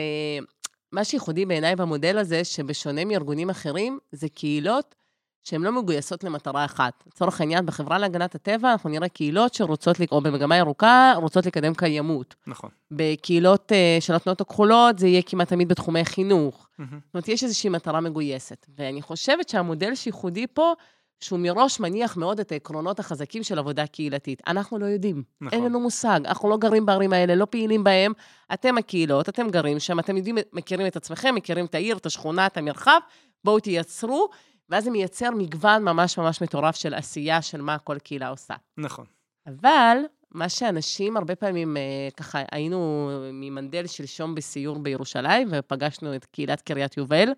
[0.95, 4.95] מה שייחודי בעיניי במודל הזה, שבשונה מארגונים אחרים, זה קהילות
[5.43, 7.03] שהן לא מגויסות למטרה אחת.
[7.08, 12.36] לצורך העניין, בחברה להגנת הטבע, אנחנו נראה קהילות שרוצות, או במגמה ירוקה, רוצות לקדם קיימות.
[12.47, 12.69] נכון.
[12.91, 16.67] בקהילות uh, של התנועות הכחולות, זה יהיה כמעט תמיד בתחומי חינוך.
[16.67, 16.84] Mm-hmm.
[17.05, 18.65] זאת אומרת, יש איזושהי מטרה מגויסת.
[18.77, 20.73] ואני חושבת שהמודל שייחודי פה,
[21.19, 24.41] שהוא מראש מניח מאוד את העקרונות החזקים של עבודה קהילתית.
[24.47, 25.23] אנחנו לא יודעים.
[25.41, 25.60] נכון.
[25.60, 26.19] אין לנו מושג.
[26.25, 28.13] אנחנו לא גרים בערים האלה, לא פעילים בהם.
[28.54, 32.45] אתם הקהילות, אתם גרים שם, אתם יודעים, מכירים את עצמכם, מכירים את העיר, את השכונה,
[32.45, 32.99] את המרחב,
[33.43, 34.30] בואו תייצרו,
[34.69, 38.54] ואז זה מייצר מגוון ממש ממש מטורף של עשייה של מה כל קהילה עושה.
[38.78, 39.06] נכון.
[39.47, 39.97] אבל
[40.32, 41.82] מה שאנשים, הרבה פעמים, אה,
[42.17, 47.30] ככה, היינו ממנדל שלשום בסיור בירושלים, ופגשנו את קהילת קריית יובל,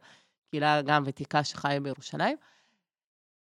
[0.49, 2.37] קהילה גם ותיקה שחיה בירושלים.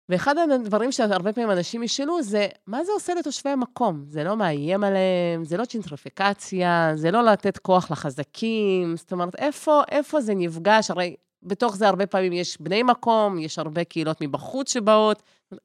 [0.10, 4.04] ואחד הדברים שהרבה פעמים אנשים ישאלו זה, מה זה עושה לתושבי המקום?
[4.08, 9.82] זה לא מאיים עליהם, זה לא צ'ינטריפיקציה, זה לא לתת כוח לחזקים, זאת אומרת, איפה,
[9.92, 10.92] איפה זה נפגש?
[10.92, 15.24] הרי בתוך זה הרבה פעמים יש בני מקום, יש הרבה קהילות מבחוץ שבאות.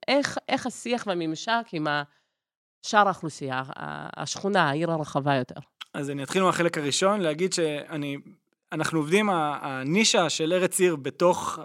[0.09, 1.87] איך, איך השיח והממשק עם
[2.87, 3.62] שאר האוכלוסייה,
[4.16, 5.61] השכונה, העיר הרחבה יותר?
[5.94, 8.16] אז אני אתחיל מהחלק הראשון, להגיד שאני
[8.72, 11.58] אנחנו עובדים, הנישה של ארץ עיר בתוך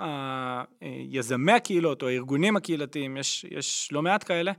[1.10, 4.52] יזמי הקהילות או הארגונים הקהילתיים, יש, יש לא מעט כאלה,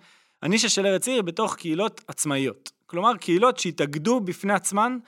[0.42, 2.72] הנישה של ארץ עיר בתוך קהילות עצמאיות.
[2.86, 4.98] כלומר, קהילות שהתאגדו בפני עצמן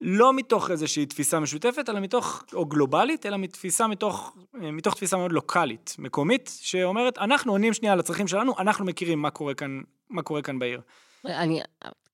[0.00, 5.16] לא מתוך איזושהי תפיסה משותפת, אלא מתוך, או גלובלית, אלא מתפיסה מתוך, אה, מתוך תפיסה
[5.16, 9.80] מאוד לוקאלית, מקומית, שאומרת, אנחנו עונים שנייה על הצרכים שלנו, אנחנו מכירים מה קורה כאן,
[10.10, 10.80] מה קורה כאן בעיר.
[11.26, 11.60] אני,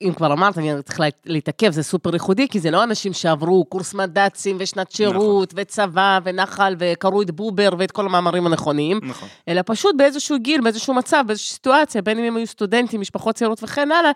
[0.03, 3.95] אם כבר אמרת, אני צריך להתעכב, זה סופר ייחודי, כי זה לא אנשים שעברו קורס
[3.95, 5.62] מד"צים ושנת שירות, נכון.
[5.62, 9.29] וצבא, ונחל, וקראו את בובר ואת כל המאמרים הנכונים, נכון.
[9.49, 13.62] אלא פשוט באיזשהו גיל, באיזשהו מצב, באיזושהי סיטואציה, בין אם הם היו סטודנטים, משפחות צעירות
[13.62, 14.11] וכן הלאה,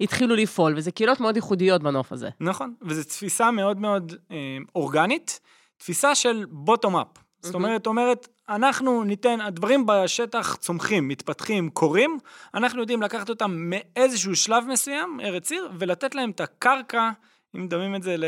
[0.00, 2.28] התחילו לפעול, וזה קהילות מאוד ייחודיות בנוף הזה.
[2.40, 4.36] נכון, וזו תפיסה מאוד מאוד אה,
[4.74, 5.40] אורגנית,
[5.76, 7.06] תפיסה של בוטום-אפ.
[7.06, 7.46] Mm-hmm.
[7.46, 12.18] זאת אומרת, אומרת, אנחנו ניתן, הדברים בשטח צומחים, מתפתחים, קורים,
[12.54, 17.10] אנחנו יודעים לקחת אותם מאיזשהו שלב מסוים, ארץ עיר, ולתת להם את הקרקע.
[17.56, 18.24] אם מדמים את זה ל...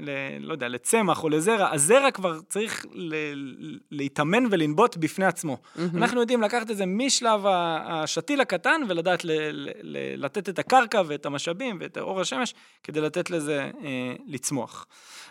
[0.00, 3.14] ל לא יודע, לצמח או לזרע, הזרע כבר צריך ל,
[3.90, 5.56] להתאמן ולנבוט בפני עצמו.
[5.56, 5.80] Mm-hmm.
[5.94, 11.02] אנחנו יודעים לקחת את זה משלב השתיל הקטן ולדעת ל, ל, ל, לתת את הקרקע
[11.06, 14.86] ואת המשאבים ואת אור השמש כדי לתת לזה אה, לצמוח.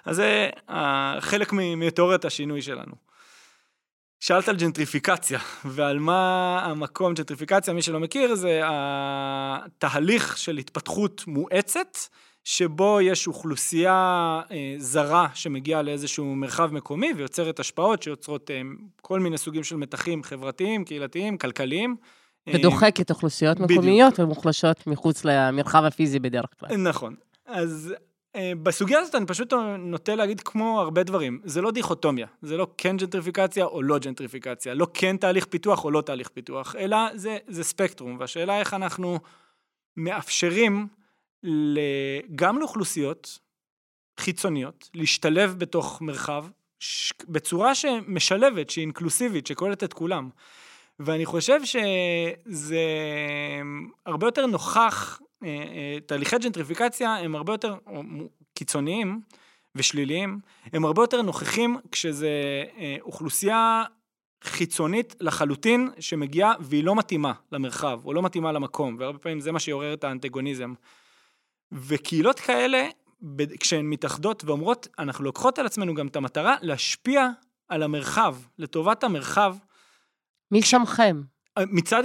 [0.06, 3.15] אז זה אה, חלק מתיאוריית השינוי שלנו.
[4.26, 11.98] שאלת על ג'נטריפיקציה, ועל מה המקום ג'נטריפיקציה, מי שלא מכיר, זה התהליך של התפתחות מואצת.
[12.48, 18.62] שבו יש אוכלוסייה אה, זרה שמגיעה לאיזשהו מרחב מקומי ויוצרת השפעות שיוצרות אה,
[19.02, 21.96] כל מיני סוגים של מתחים חברתיים, קהילתיים, כלכליים.
[22.48, 23.72] אה, ודוחקת אוכלוסיות בדיוק.
[23.72, 26.78] מקומיות ומוחלשות מחוץ למרחב הפיזי בדרך כלל.
[26.78, 27.16] נכון.
[27.46, 27.94] אז
[28.64, 32.98] בסוגיה הזאת אני פשוט נוטה להגיד כמו הרבה דברים, זה לא דיכוטומיה, זה לא כן
[32.98, 37.64] ג'נטריפיקציה או לא ג'נטריפיקציה, לא כן תהליך פיתוח או לא תהליך פיתוח, אלא זה, זה
[37.64, 39.20] ספקטרום, והשאלה איך אנחנו
[39.98, 40.88] מאפשרים
[42.36, 43.40] גם לאוכלוסיות
[44.20, 46.46] חיצוניות להשתלב בתוך מרחב
[47.28, 50.30] בצורה שמשלבת, שהיא אינקלוסיבית, שכוללת את כולם.
[51.00, 52.82] ואני חושב שזה
[54.06, 55.35] הרבה יותר נוכח, אה, אה,
[56.06, 57.76] תהליכי ג'נטריפיקציה הם הרבה יותר
[58.54, 59.22] קיצוניים
[59.76, 60.40] ושליליים,
[60.74, 62.30] הם הרבה יותר נוכחים כשזה
[62.78, 63.84] אה, אוכלוסייה
[64.44, 69.60] חיצונית לחלוטין שמגיעה והיא לא מתאימה למרחב, או לא מתאימה למקום, והרבה פעמים זה מה
[69.60, 70.74] שיעורר את האנטגוניזם.
[71.72, 72.88] וקהילות כאלה,
[73.60, 77.30] כשהן מתאחדות ואומרות, אנחנו לוקחות על עצמנו גם את המטרה להשפיע
[77.68, 79.56] על המרחב, לטובת המרחב.
[80.52, 81.22] מי שמכם?
[81.60, 82.04] מצד,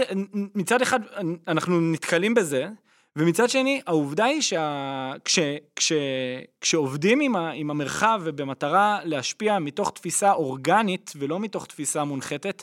[0.55, 1.00] מצד אחד,
[1.48, 2.68] אנחנו נתקלים בזה,
[3.20, 4.40] ומצד שני, העובדה היא
[5.78, 12.62] שכשעובדים עם, עם המרחב ובמטרה להשפיע מתוך תפיסה אורגנית ולא מתוך תפיסה מונחתת,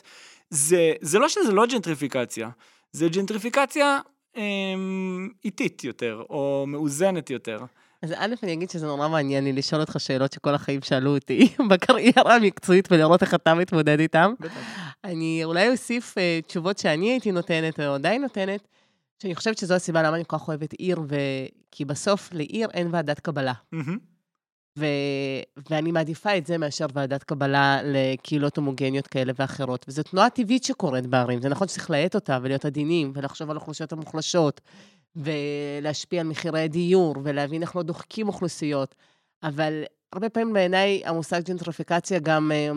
[0.50, 2.48] זה, זה לא שזה לא ג'נטריפיקציה,
[2.92, 4.00] זה ג'נטריפיקציה
[4.36, 7.58] אמ, איטית יותר, או מאוזנת יותר.
[8.02, 11.48] אז א', אני אגיד שזה נורא מעניין לי לשאול אותך שאלות שכל החיים שאלו אותי
[11.70, 14.32] בקריירה המקצועית ולראות איך אתה מתמודד איתם.
[15.04, 18.68] אני אולי אוסיף uh, תשובות שאני הייתי נותנת, או עדיין נותנת,
[19.22, 21.16] שאני חושבת שזו הסיבה למה אני כל כך אוהבת עיר, ו...
[21.70, 23.52] כי בסוף לעיר אין ועדת קבלה.
[23.74, 23.98] Mm-hmm.
[24.78, 24.86] ו...
[25.70, 29.84] ואני מעדיפה את זה מאשר ועדת קבלה לקהילות הומוגניות כאלה ואחרות.
[29.88, 31.40] וזו תנועה טבעית שקורית בערים.
[31.40, 34.60] זה נכון שצריך להאט אותה ולהיות עדינים, ולחשוב על האוכלוסיות המוחלשות,
[35.16, 38.94] ולהשפיע על מחירי הדיור, ולהבין איך לא דוחקים אוכלוסיות.
[39.42, 42.70] אבל הרבה פעמים בעיניי המושג ג'נטריפיקציה גם אה,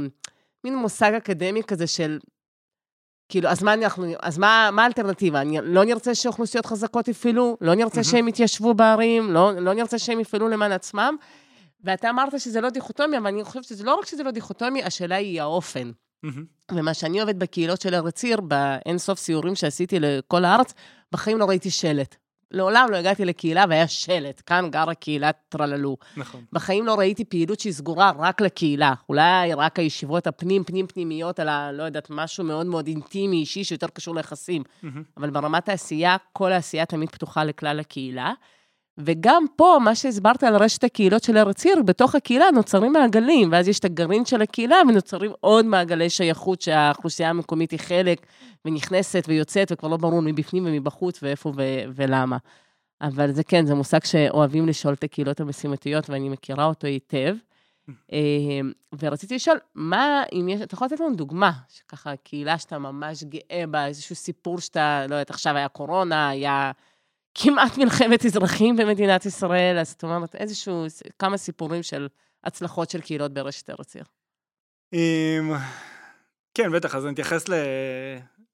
[0.63, 2.19] מין מושג אקדמי כזה של
[3.31, 5.41] כאילו, אז מה אנחנו, אז מה, מה האלטרנטיבה?
[5.41, 7.57] אני, לא נרצה שאוכלוסיות חזקות יפעלו?
[7.61, 9.33] לא נרצה שהם יתיישבו בערים?
[9.33, 11.15] לא, לא נרצה שהם יפעלו למען עצמם?
[11.83, 15.15] ואתה אמרת שזה לא דיכוטומיה, אבל אני חושבת שזה לא רק שזה לא דיכוטומיה, השאלה
[15.15, 15.91] היא האופן.
[16.25, 16.73] Mm-hmm.
[16.75, 20.73] ומה שאני אוהבת בקהילות של ארץ עיר, באין סוף סיורים שעשיתי לכל הארץ,
[21.11, 22.15] בחיים לא ראיתי שלט.
[22.51, 25.97] לעולם לא הגעתי לקהילה והיה שלט, כאן גרה קהילת טרללו.
[26.17, 26.41] נכון.
[26.53, 28.93] בחיים לא ראיתי פעילות שהיא סגורה רק לקהילה.
[29.09, 31.71] אולי רק הישיבות הפנים, פנים פנימיות על ה...
[31.71, 34.63] לא יודעת, משהו מאוד מאוד אינטימי, אישי, שיותר קשור ליחסים.
[34.63, 34.87] Mm-hmm.
[35.17, 38.33] אבל ברמת העשייה, כל העשייה תמיד פתוחה לכלל הקהילה.
[39.05, 43.67] וגם פה, מה שהסברת על רשת הקהילות של ארץ עיר, בתוך הקהילה נוצרים מעגלים, ואז
[43.67, 48.25] יש את הגרעין של הקהילה, ונוצרים עוד מעגלי שייכות שהאוכלוסייה המקומית היא חלק,
[48.65, 52.37] ונכנסת ויוצאת, וכבר לא ברור מבפנים ומבחוץ, ואיפה ו- ולמה.
[53.01, 57.35] אבל זה כן, זה מושג שאוהבים לשאול את הקהילות המשימתיות, ואני מכירה אותו היטב.
[58.11, 63.23] אמ, ורציתי לשאול, מה, אם יש, אתה יכול לתת לנו דוגמה, שככה קהילה שאתה ממש
[63.23, 66.71] גאה בה, איזשהו סיפור שאתה, לא יודעת, עכשיו היה קורונה, היה...
[67.35, 70.85] כמעט מלחמת אזרחים במדינת ישראל, אז זאת אומרת, איזשהו,
[71.19, 72.07] כמה סיפורים של
[72.43, 74.05] הצלחות של קהילות ברשת ארץ עיר.
[76.53, 77.45] כן, בטח, אז אני אתייחס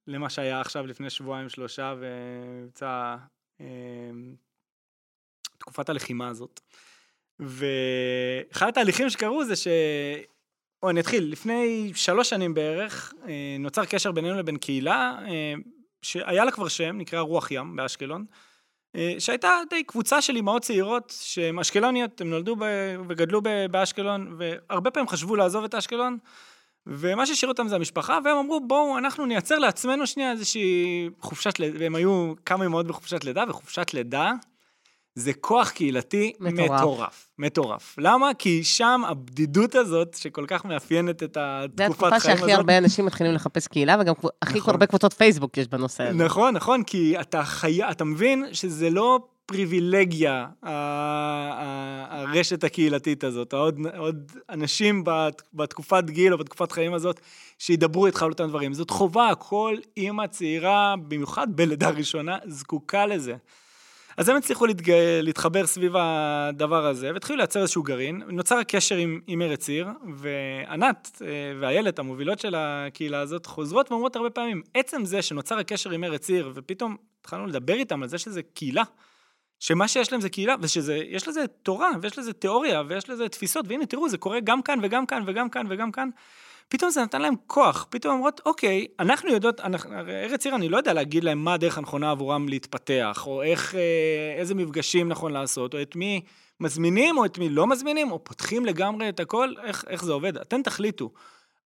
[0.08, 3.16] למה שהיה עכשיו לפני שבועיים, שלושה, ומבצע
[3.60, 4.36] אמ,
[5.58, 6.60] תקופת הלחימה הזאת.
[7.40, 9.68] ואחד התהליכים שקרו זה ש...
[10.84, 15.54] או אני אתחיל, לפני שלוש שנים בערך, אה, נוצר קשר בינינו לבין קהילה, אה,
[16.02, 18.26] שהיה לה כבר שם, נקרא רוח ים באשקלון.
[18.98, 22.64] אה, שהייתה די קבוצה של אימהות צעירות שהן אשקלוניות, הן נולדו ב,
[23.08, 26.18] וגדלו ב, באשקלון, והרבה פעמים חשבו לעזוב את אשקלון,
[26.88, 31.80] ומה שהשאיר אותם זה המשפחה, והם אמרו, בואו, אנחנו נייצר לעצמנו שנייה איזושהי חופשת לידה,
[31.80, 34.32] והם היו כמה אימהות בחופשת לידה, וחופשת לידה
[35.18, 36.72] זה כוח קהילתי מטורף.
[36.82, 37.30] מטורף.
[37.40, 37.96] מטורף.
[37.98, 38.34] למה?
[38.40, 42.78] כי שם הבדידות הזאת, שכל כך מאפיינת את זה התקופת התקופה חיים שהכי הזאת, הרבה
[42.78, 44.74] אנשים מתחילים לחפפש קהילה, וגם קבו- הכי נכון.
[44.74, 46.24] הרבה קבוצות פייסבוק יש בנושא הזה.
[46.24, 47.84] נכון, נכון, כי אתה חי...
[47.92, 50.46] אתה מבין שזה לא פריבילגיה,
[52.10, 57.20] הרשת הקהילתית הזאת, עוד, עוד אנשים בת, בתקופת גיל או בתקופת חיים הזאת,
[57.60, 58.74] שידברו איתך על אותם דברים.
[58.74, 63.36] זאת חובה, כל אימא צעירה, במיוחד בלידה ראשונה, זקוקה לזה.
[64.18, 64.92] אז הם הצליחו להתג...
[65.22, 68.22] להתחבר סביב הדבר הזה, והתחילו לייצר איזשהו גרעין.
[68.28, 71.28] נוצר הקשר עם, עם ארץ עיר, וענת אה,
[71.60, 76.30] ואיילת, המובילות של הקהילה הזאת, חוזרות ואומרות הרבה פעמים, עצם זה שנוצר הקשר עם ארץ
[76.30, 78.84] עיר, ופתאום התחלנו לדבר איתם על זה שזה קהילה,
[79.60, 83.86] שמה שיש להם זה קהילה, ושיש לזה תורה, ויש לזה תיאוריה, ויש לזה תפיסות, והנה
[83.86, 86.10] תראו, זה קורה גם כאן וגם כאן וגם כאן וגם כאן.
[86.70, 90.78] פתאום זה נתן להם כוח, פתאום אומרות, אוקיי, אנחנו יודעות, אנחנו, ארץ עיר, אני לא
[90.78, 95.74] יודע להגיד להם מה הדרך הנכונה עבורם להתפתח, או איך, אה, איזה מפגשים נכון לעשות,
[95.74, 96.22] או את מי
[96.60, 100.38] מזמינים, או את מי לא מזמינים, או פותחים לגמרי את הכל, איך, איך זה עובד,
[100.38, 101.12] אתם תחליטו.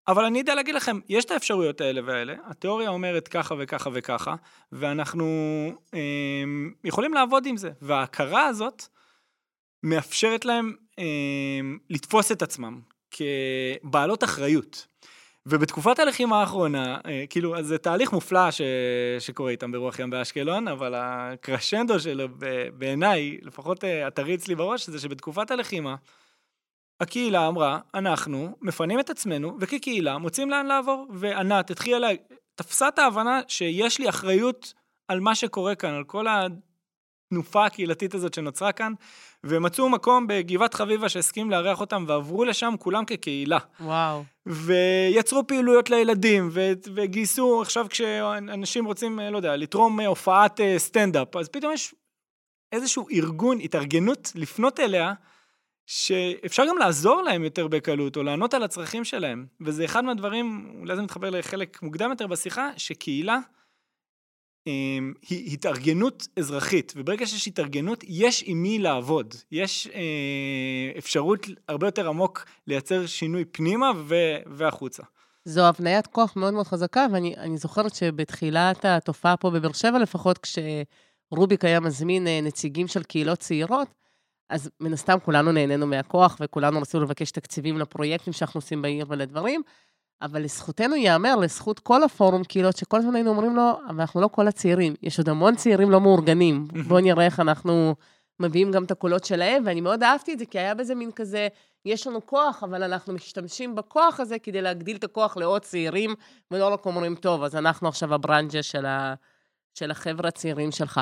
[0.07, 4.35] אבל אני יודע להגיד לכם, יש את האפשרויות האלה והאלה, התיאוריה אומרת ככה וככה וככה,
[4.71, 5.25] ואנחנו
[5.93, 5.99] אה,
[6.83, 7.71] יכולים לעבוד עם זה.
[7.81, 8.83] וההכרה הזאת
[9.83, 11.05] מאפשרת להם אה,
[11.89, 12.79] לתפוס את עצמם
[13.83, 14.87] כבעלות אחריות.
[15.45, 18.61] ובתקופת הלחימה האחרונה, אה, כאילו, אז זה תהליך מופלא ש...
[19.19, 22.27] שקורה איתם ברוח ים באשקלון, אבל הקרשנדו שלו
[22.73, 25.95] בעיניי, לפחות אה, הטרי אצלי בראש, זה שבתקופת הלחימה,
[27.01, 31.07] הקהילה אמרה, אנחנו מפנים את עצמנו, וכקהילה מוצאים לאן לעבור.
[31.13, 32.09] וענת התחילה, לה...
[32.55, 34.73] תפסה את ההבנה שיש לי אחריות
[35.07, 36.27] על מה שקורה כאן, על כל
[37.29, 38.93] התנופה הקהילתית הזאת שנוצרה כאן,
[39.43, 43.57] ומצאו מקום בגבעת חביבה שהסכים לארח אותם, ועברו לשם כולם כקהילה.
[43.79, 44.23] וואו.
[44.45, 51.49] ויצרו פעילויות לילדים, ו- וגייסו, עכשיו כשאנשים רוצים, לא יודע, לתרום הופעת אה, סטנדאפ, אז
[51.49, 51.95] פתאום יש
[52.71, 55.13] איזשהו ארגון, התארגנות, לפנות אליה,
[55.85, 59.45] שאפשר גם לעזור להם יותר בקלות, או לענות על הצרכים שלהם.
[59.61, 63.58] וזה אחד מהדברים, אולי זה מתחבר לחלק מוקדם יותר בשיחה, שקהילה אה,
[64.65, 69.35] היא התארגנות אזרחית, וברגע שיש התארגנות, יש עם מי לעבוד.
[69.51, 75.03] יש אה, אפשרות הרבה יותר עמוק לייצר שינוי פנימה ו- והחוצה.
[75.45, 80.37] זו הבניית כוח מאוד מאוד חזקה, ואני אני זוכרת שבתחילת התופעה פה בבאר שבע לפחות,
[80.37, 83.87] כשרוביק היה מזמין אה, נציגים של קהילות צעירות,
[84.49, 89.61] אז מן הסתם כולנו נהנינו מהכוח, וכולנו רצינו לבקש תקציבים לפרויקטים שאנחנו עושים בעיר ולדברים,
[90.21, 94.27] אבל לזכותנו ייאמר, לזכות כל הפורום קהילות, שכל הזמן היינו אומרים לו, אבל אנחנו לא
[94.27, 97.95] כל הצעירים, יש עוד המון צעירים לא מאורגנים, בואו נראה איך אנחנו
[98.39, 101.47] מביאים גם את הקולות שלהם, ואני מאוד אהבתי את זה, כי היה בזה מין כזה,
[101.85, 106.15] יש לנו כוח, אבל אנחנו משתמשים בכוח הזה כדי להגדיל את הכוח לעוד צעירים,
[106.51, 109.13] ולא רק אומרים, טוב, אז אנחנו עכשיו הברנג'ה של, ה...
[109.73, 111.01] של החבר'ה הצעירים שלך.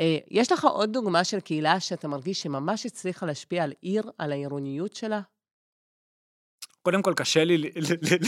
[0.00, 4.32] אה, יש לך עוד דוגמה של קהילה שאתה מרגיש שממש הצליחה להשפיע על עיר, על
[4.32, 5.20] העירוניות שלה?
[6.82, 7.58] קודם כל, קשה לי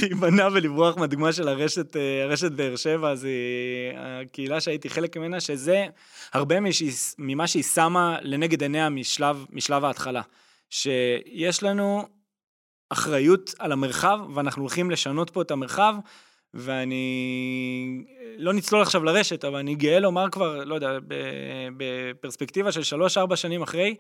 [0.01, 3.31] להימנע ולברוח מהדוגמה של הרשת, אה, הרשת באר שבע, זה
[3.97, 5.87] הקהילה שהייתי חלק ממנה, שזה
[6.33, 10.23] הרבה משהיא- ממה שהיא שמה לנגד עיניה משלב, משלב ההתחלה.
[10.71, 12.03] שיש לנו
[12.91, 15.95] אחריות על המרחב, ואנחנו הולכים לשנות פה את המרחב,
[16.55, 18.05] ואני
[18.39, 20.99] לא נצלול עכשיו לרשת, אבל אני גאה לומר כבר, לא יודע,
[21.77, 23.95] בפרספקטיבה של שלוש-ארבע שנים אחרי,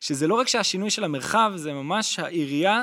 [0.00, 2.82] שזה לא רק שהשינוי של המרחב, זה ממש העירייה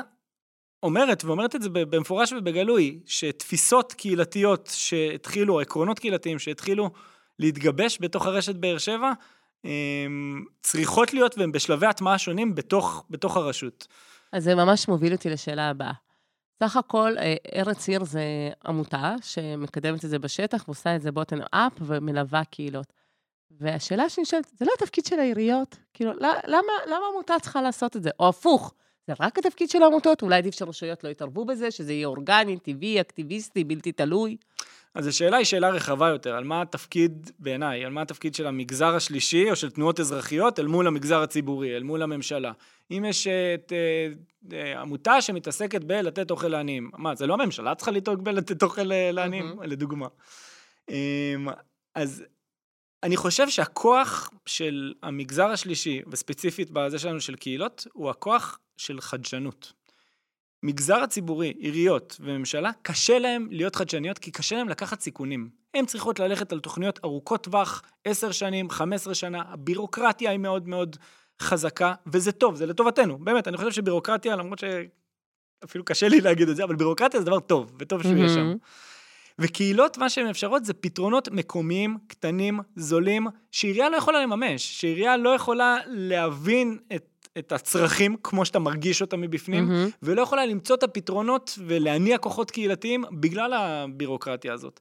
[0.82, 6.90] אומרת, ואומרת את זה במפורש ובגלוי, שתפיסות קהילתיות שהתחילו, עקרונות קהילתיים שהתחילו
[7.38, 9.12] להתגבש בתוך הרשת באר שבע,
[9.64, 13.86] הם צריכות להיות, והן בשלבי הטמעה שונים בתוך, בתוך הרשות.
[14.32, 15.92] אז זה ממש מוביל אותי לשאלה הבאה.
[16.62, 18.22] סך הכל, אה, ארץ עיר זה
[18.66, 22.92] עמותה שמקדמת את זה בשטח ועושה את זה בוטן אפ ומלווה קהילות.
[23.50, 25.76] והשאלה שאני שואלת, זה לא התפקיד של העיריות?
[25.94, 26.12] כאילו,
[26.46, 28.10] למה, למה עמותה צריכה לעשות את זה?
[28.20, 28.74] או הפוך,
[29.10, 30.22] זה רק התפקיד של העמותות?
[30.22, 34.36] אולי עדיף שרשויות לא יתערבו בזה, שזה יהיה אורגני, טבעי, אקטיביסטי, בלתי תלוי?
[34.94, 38.94] אז השאלה היא שאלה רחבה יותר, על מה התפקיד, בעיניי, על מה התפקיד של המגזר
[38.94, 42.52] השלישי, או של תנועות אזרחיות, אל מול המגזר הציבורי, אל מול הממשלה.
[42.90, 44.08] אם יש את אה,
[44.58, 49.12] אה, עמותה שמתעסקת בלתת אוכל לעניים, מה, זה לא הממשלה צריכה לדאוג בלתת אוכל אה,
[49.12, 49.62] לעניים, מהמם.
[49.62, 50.06] לדוגמה.
[50.88, 51.48] אמ,
[51.94, 52.24] אז
[53.02, 59.72] אני חושב שהכוח של המגזר השלישי, וספציפית בזה שלנו של קהילות, הוא הכוח של חדשנות.
[60.62, 65.50] מגזר הציבורי, עיריות וממשלה, קשה להם להיות חדשניות, כי קשה להם לקחת סיכונים.
[65.74, 70.96] הן צריכות ללכת על תוכניות ארוכות טווח, 10 שנים, 15 שנה, הבירוקרטיה היא מאוד מאוד
[71.42, 76.56] חזקה, וזה טוב, זה לטובתנו, באמת, אני חושב שבירוקרטיה, למרות שאפילו קשה לי להגיד את
[76.56, 78.54] זה, אבל בירוקרטיה זה דבר טוב, וטוב שהוא יהיה שם.
[79.40, 85.30] וקהילות, מה שהן אפשרות זה פתרונות מקומיים, קטנים, זולים, שעירייה לא יכולה לממש, שעירייה לא
[85.30, 89.88] יכולה להבין את, את הצרכים כמו שאתה מרגיש אותם מבפנים, מהמם.
[90.02, 94.80] ולא יכולה למצוא את הפתרונות ולהניע כוחות קהילתיים בגלל הבירוקרטיה הזאת.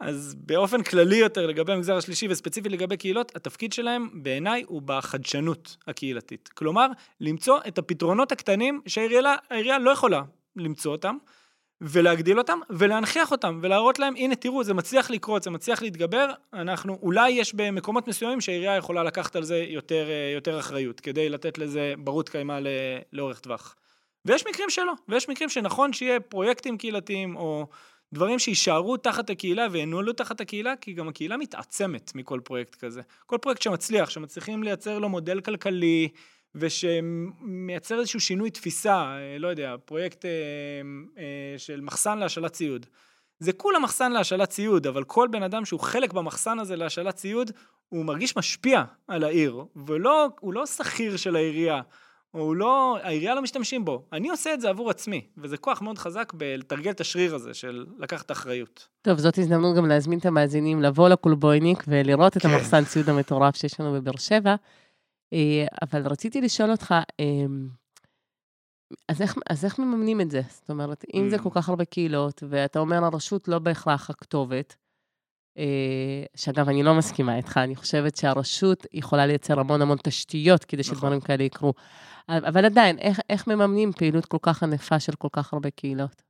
[0.00, 5.76] אז באופן כללי יותר לגבי המגזר השלישי וספציפית לגבי קהילות, התפקיד שלהם בעיניי הוא בחדשנות
[5.86, 6.48] הקהילתית.
[6.48, 6.86] כלומר,
[7.20, 10.22] למצוא את הפתרונות הקטנים שהעירייה העירייה לא יכולה
[10.56, 11.16] למצוא אותם,
[11.80, 16.98] ולהגדיל אותם, ולהנכיח אותם, ולהראות להם, הנה תראו, זה מצליח לקרות, זה מצליח להתגבר, אנחנו,
[17.02, 21.58] אולי יש במקומות מסוימים שהעירייה יכולה לקחת על זה יותר, אה, יותר אחריות, כדי לתת
[21.58, 22.58] לזה ברות קיימא
[23.12, 23.76] לאורך טווח.
[24.24, 27.66] ויש מקרים שלא, ויש מקרים שנכון שיהיה פרויקטים קהילתיים, או
[28.12, 33.00] דברים שיישארו תחת הקהילה וינוהלו תחת הקהילה, כי גם הקהילה מתעצמת מכל פרויקט כזה.
[33.26, 36.08] כל פרויקט שמצליח, שמצליחים לייצר לו מודל כלכלי,
[36.56, 40.30] ושמייצר איזשהו שינוי תפיסה, אה, לא יודע, פרויקט אה,
[41.18, 42.86] אה, של מחסן להשאלת ציוד.
[43.38, 47.50] זה כולה מחסן להשאלת ציוד, אבל כל בן אדם שהוא חלק במחסן הזה להשאלת ציוד,
[47.88, 51.80] הוא מרגיש משפיע על העיר, ולא, הוא לא שכיר של העירייה,
[52.30, 54.02] הוא לא, העירייה לא משתמשים בו.
[54.12, 57.86] אני עושה את זה עבור עצמי, וזה כוח מאוד חזק בלתרגל את השריר הזה של
[57.98, 58.88] לקחת אחריות.
[59.02, 62.48] טוב, זאת הזדמנות גם להזמין את המאזינים לבוא לקולבויניק ולראות את כן.
[62.48, 64.54] המחסן ציוד המטורף שיש לנו בבאר שבע.
[65.32, 67.46] אה, אבל רציתי לשאול אותך, אה,
[69.08, 70.40] אז איך, אז איך מממנים את זה?
[70.48, 71.42] זאת אומרת, אם זה Mm.
[71.42, 74.76] כל כך הרבה קהילות, ואתה אומר הרשות לא בהכרח הכתובת,
[75.58, 80.80] אה, שאגב, אני לא מסכימה איתך, אני חושבת שהרשות יכולה לייצר המון המון תשתיות כדי
[80.80, 80.94] נכון.
[80.94, 81.72] שדברים כאלה יקרו.
[82.28, 86.22] אבל עדיין, איך, איך מממנים פעילות כל כך ענפה של כל כך הרבה קהילות?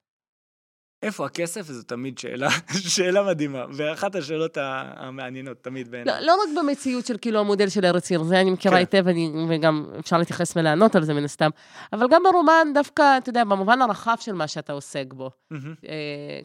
[1.06, 1.62] איפה הכסף?
[1.66, 2.48] זו תמיד שאלה,
[2.94, 6.14] שאלה מדהימה, ואחת השאלות המעניינות תמיד בעיניי.
[6.20, 8.78] לא, לא רק במציאות של כאילו המודל של ארץ עיר, זה אני מכירה כן.
[8.78, 11.50] היטב, אני, וגם אפשר להתייחס ולענות על זה מן הסתם,
[11.92, 15.74] אבל גם ברומן דווקא, אתה יודע, במובן הרחב של מה שאתה עוסק בו, מהמם.
[15.88, 15.92] אה,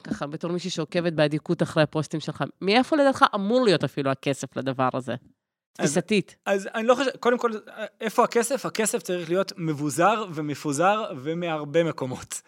[0.03, 4.89] ככה, בתור מישהי שעוקבת באדיקות אחרי הפוסטים שלך, מאיפה לדעתך אמור להיות אפילו הכסף לדבר
[4.93, 5.15] הזה?
[5.79, 6.35] אז- תפיסתית.
[6.45, 7.51] אז אני לא חושב, קודם כל,
[8.01, 8.65] איפה הכסף?
[8.65, 12.41] הכסף צריך להיות מבוזר ומפוזר ומהרבה מקומות.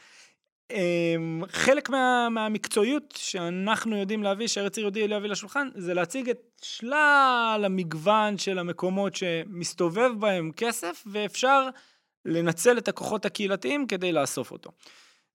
[0.73, 6.39] אמ, חלק מה, מהמקצועיות שאנחנו יודעים להביא, שארץ עיר יודעים להביא לשולחן, זה להציג את
[6.61, 11.69] שלל המגוון של המקומות שמסתובב בהם כסף, ואפשר
[12.25, 14.71] לנצל את הכוחות הקהילתיים כדי לאסוף אותו.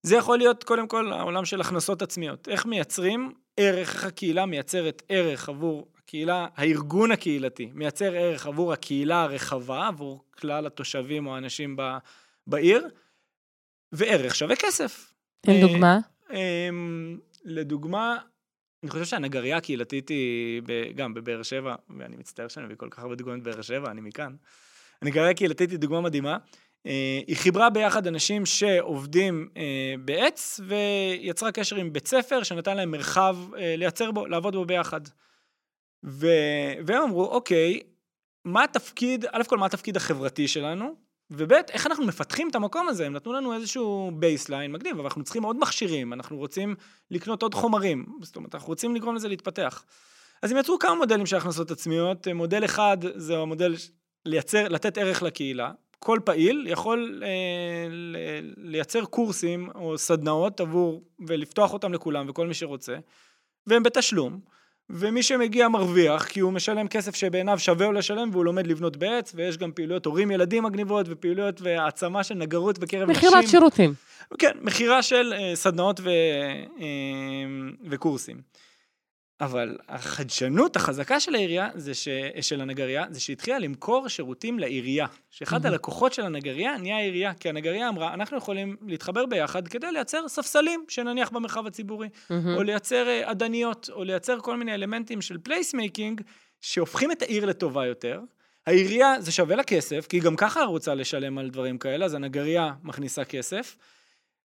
[0.03, 2.47] זה יכול להיות קודם כל העולם של הכנסות עצמיות.
[2.47, 9.23] איך מייצרים ערך, איך הקהילה מייצרת ערך עבור הקהילה, הארגון הקהילתי מייצר ערך עבור הקהילה
[9.23, 11.81] הרחבה, עבור כלל התושבים או האנשים ב,
[12.47, 12.87] בעיר,
[13.91, 15.13] וערך שווה כסף.
[15.41, 15.99] תן אה, דוגמה.
[16.33, 18.17] אמ, לדוגמה,
[18.83, 20.61] אני חושב שהנגרייה הקהילתית היא
[20.95, 24.35] גם בבאר שבע, ואני מצטער שאני מביא כל כך הרבה דוגמאות בבאר שבע, אני מכאן.
[25.01, 26.37] הנגרייה הקהילתית היא דוגמה מדהימה.
[26.85, 32.91] אה, היא חיברה ביחד אנשים שעובדים אה, בעץ, ויצרה קשר עם בית ספר שנתן להם
[32.91, 33.37] מרחב
[33.77, 35.01] לייצר בו, לעבוד בו ביחד.
[36.05, 36.27] ו...
[36.85, 37.79] והם אמרו, אוקיי,
[38.45, 40.95] מה התפקיד, א' כל מה התפקיד החברתי שלנו,
[41.31, 45.23] וב' איך אנחנו מפתחים את המקום הזה, הם נתנו לנו איזשהו baseline מגניב, אבל אנחנו
[45.23, 46.75] צריכים עוד מכשירים, אנחנו רוצים
[47.11, 49.85] לקנות עוד חומרים, זאת אומרת, אנחנו רוצים לגרום לזה להתפתח.
[50.41, 53.75] אז הם יצרו כמה מודלים של הכנסות עצמיות, מודל אחד זה המודל
[54.25, 55.71] לייצר, לתת ערך לקהילה.
[55.99, 57.29] כל פעיל יכול אה,
[58.57, 62.97] לייצר קורסים או סדנאות עבור, ולפתוח אותם לכולם וכל מי שרוצה,
[63.67, 64.39] והם בתשלום.
[64.89, 69.31] ומי שמגיע מרוויח, כי הוא משלם כסף שבעיניו שווה לו לשלם, והוא לומד לבנות בעץ,
[69.35, 73.27] ויש גם פעילויות הורים ילדים מגניבות, ופעילויות והעצמה של נגרות בקרב נשים.
[73.27, 73.93] מכירת שירותים.
[74.39, 76.09] כן, מכירה של אה, סדנאות ו,
[76.79, 76.85] אה,
[77.89, 78.41] וקורסים.
[79.41, 82.07] אבל החדשנות החזקה של העירייה, זה ש,
[82.41, 85.07] של הנגרייה, זה שהתחילה למכור שירותים לעירייה.
[85.29, 85.73] שאחד מהמם.
[85.73, 90.85] הלקוחות של הנגרייה נהיה העירייה, כי הנגרייה אמרה, אנחנו יכולים להתחבר ביחד כדי לייצר ספסלים
[90.87, 92.09] שנניח במרחב הציבורי.
[92.29, 92.55] מהמם.
[92.55, 96.21] או לייצר אה, עדניות, או לייצר כל מיני אלמנטים של placemaking,
[96.61, 98.21] שהופכים את העיר לטובה יותר.
[98.67, 102.13] העירייה, זה שווה לה כסף, כי היא גם ככה רוצה לשלם על דברים כאלה, אז
[102.13, 103.75] הנגרייה מכניסה כסף.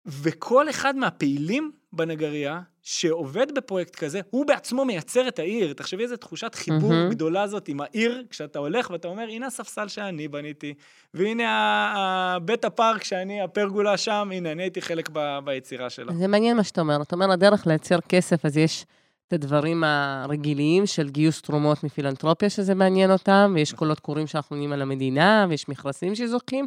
[0.06, 5.72] וכל אחד מהפעילים בנגרייה, שעובד בפרויקט כזה, הוא בעצמו מייצר את העיר.
[5.72, 7.10] תחשבי איזה תחושת חיבור מהמם.
[7.10, 10.74] גדולה זאת עם העיר, כשאתה הולך ואתה אומר, הנה הספסל שאני בניתי,
[11.14, 16.12] והנה בית הפארק שאני, הפרגולה שם, הנה, אני הייתי חלק ב- ביצירה שלה.
[16.14, 17.02] זה מעניין מה שאתה אומר.
[17.02, 18.86] אתה אומר, הדרך לייצר כסף, אז יש
[19.28, 24.72] את הדברים הרגילים של גיוס תרומות מפילנטרופיה, שזה מעניין אותם, ויש קולות קוראים שאנחנו עונים
[24.72, 26.66] על המדינה, ויש מכרזים שזוכים.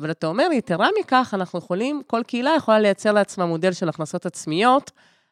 [0.00, 4.26] אבל אתה אומר, יתרה מכך, אנחנו יכולים, כל קהילה יכולה לייצר לעצמה מודל של הכנסות
[4.26, 4.90] עצמיות,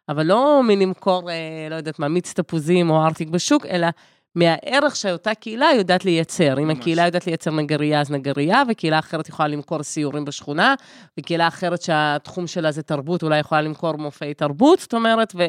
[0.08, 3.86] אבל לא מלמכור, אה, לא יודעת מה, מיץ תפוזים או ארטיק בשוק, אלא
[4.34, 6.58] מהערך שאותה קהילה יודעת לייצר.
[6.58, 6.78] אם ממש.
[6.78, 10.74] הקהילה יודעת לייצר נגרייה, אז נגרייה, וקהילה אחרת יכולה למכור סיורים בשכונה,
[11.18, 15.46] וקהילה אחרת שהתחום שלה זה תרבות, אולי יכולה למכור מופעי תרבות, זאת אומרת, ו...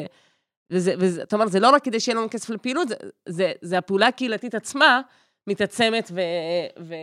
[0.72, 2.94] וזה, וזה, זאת אומרת, זה לא רק כדי שיהיה לנו כסף לפעילות, זה,
[3.28, 5.00] זה, זה הפעולה הקהילתית עצמה
[5.46, 6.20] מתעצמת ו,
[6.80, 6.94] ו,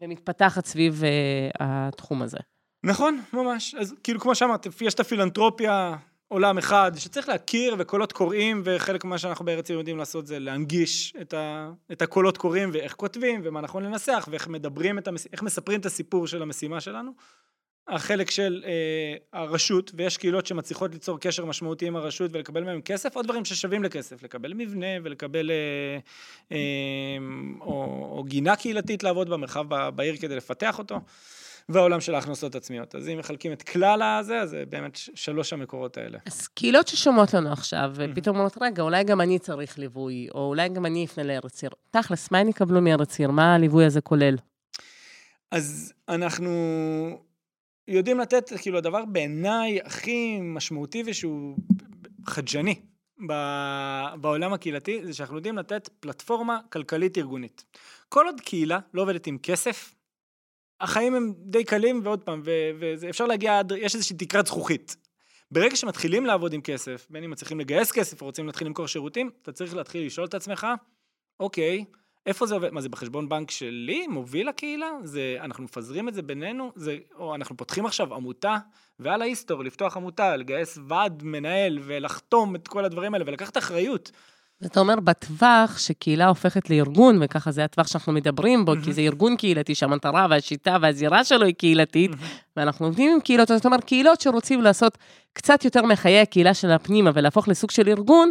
[0.00, 2.38] ומתפתחת סביב uh, התחום הזה.
[2.84, 3.74] נכון, ממש.
[3.74, 5.96] אז כאילו, כמו שאמרת, יש את הפילנטרופיה,
[6.28, 11.34] עולם אחד, שצריך להכיר וקולות קוראים, וחלק ממה שאנחנו בארץ יודעים לעשות זה להנגיש את,
[11.34, 15.26] ה, את הקולות קוראים, ואיך כותבים, ומה נכון לנסח, ואיך מדברים את המס...
[15.32, 17.12] איך מספרים את הסיפור של המשימה שלנו.
[17.90, 23.16] החלק של אה, הרשות, ויש קהילות שמצליחות ליצור קשר משמעותי עם הרשות ולקבל מהם כסף,
[23.16, 25.98] או דברים ששווים לכסף, לקבל מבנה ולקבל, אה,
[26.52, 26.58] אה,
[27.60, 31.00] או, או גינה קהילתית לעבוד במרחב בעיר כדי לפתח אותו,
[31.68, 32.94] והעולם של ההכנסות עצמיות.
[32.94, 36.18] אז אם מחלקים את כלל הזה, אז זה באמת שלוש המקורות האלה.
[36.26, 40.68] אז קהילות ששומעות לנו עכשיו, ופתאום אומרות, רגע, אולי גם אני צריך ליווי, או אולי
[40.68, 41.72] גם אני אפנה לארץ עיר.
[41.90, 43.30] תכלס, מה הם יקבלו מארץ עיר?
[43.30, 44.36] מה הליווי הזה כולל?
[45.50, 46.50] אז אנחנו
[47.90, 51.56] יודעים לתת, כאילו, הדבר בעיניי הכי משמעותי ושהוא
[52.26, 52.80] חדשני
[53.28, 57.64] ב- בעולם הקהילתי, זה שאנחנו יודעים לתת פלטפורמה כלכלית ארגונית.
[58.08, 59.94] כל עוד קהילה לא עובדת עם כסף,
[60.80, 62.42] החיים הם די קלים, ועוד פעם,
[62.78, 64.96] ואפשר להגיע עד, יש איזושהי תקרת זכוכית.
[65.50, 69.30] ברגע שמתחילים לעבוד עם כסף, בין אם מצליחים לגייס כסף או רוצים להתחיל למכור שירותים,
[69.42, 70.66] אתה צריך להתחיל לשאול את עצמך,
[71.40, 71.84] אוקיי,
[72.26, 72.70] איפה זה עובד?
[72.70, 74.06] מה זה בחשבון בנק שלי?
[74.06, 74.90] מוביל הקהילה?
[75.04, 76.72] זה, אנחנו מפזרים את זה בינינו?
[76.76, 78.56] זה, או אנחנו פותחים עכשיו עמותה,
[78.98, 84.10] ועל ההיסטור לפתוח עמותה, לגייס ועד מנהל ולחתום את כל הדברים האלה ולקחת אחריות.
[84.66, 89.36] אתה אומר, בטווח שקהילה הופכת לארגון, וככה זה הטווח שאנחנו מדברים בו, כי זה ארגון
[89.36, 92.10] קהילתי שהמטרה והשיטה והזירה שלו היא קהילתית,
[92.56, 94.98] ואנחנו עובדים עם קהילות, זאת אומרת, קהילות שרוצים לעשות
[95.32, 98.30] קצת יותר מחיי הקהילה של הפנימה ולהפוך לסוג של ארגון,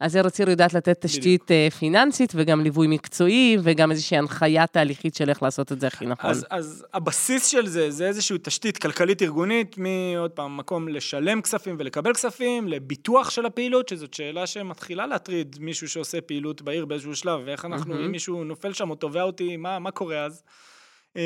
[0.00, 5.14] אז ארץ עיר יודעת לתת תשתית אה, פיננסית וגם ליווי מקצועי, וגם איזושהי הנחיה תהליכית
[5.14, 6.30] של איך לעשות את זה הכי נכון.
[6.30, 11.76] אז, אז הבסיס של זה, זה איזושהי תשתית כלכלית ארגונית, מעוד פעם, מקום לשלם כספים
[11.78, 17.40] ולקבל כספים, לביטוח של הפעילות, שזאת שאלה שמתחילה להטריד מישהו שעושה פעילות בעיר באיזשהו שלב,
[17.46, 18.04] ואיך אנחנו, מהמם.
[18.04, 20.42] אם מישהו נופל שם או תובע אותי, מה, מה קורה אז?
[21.16, 21.22] אמ,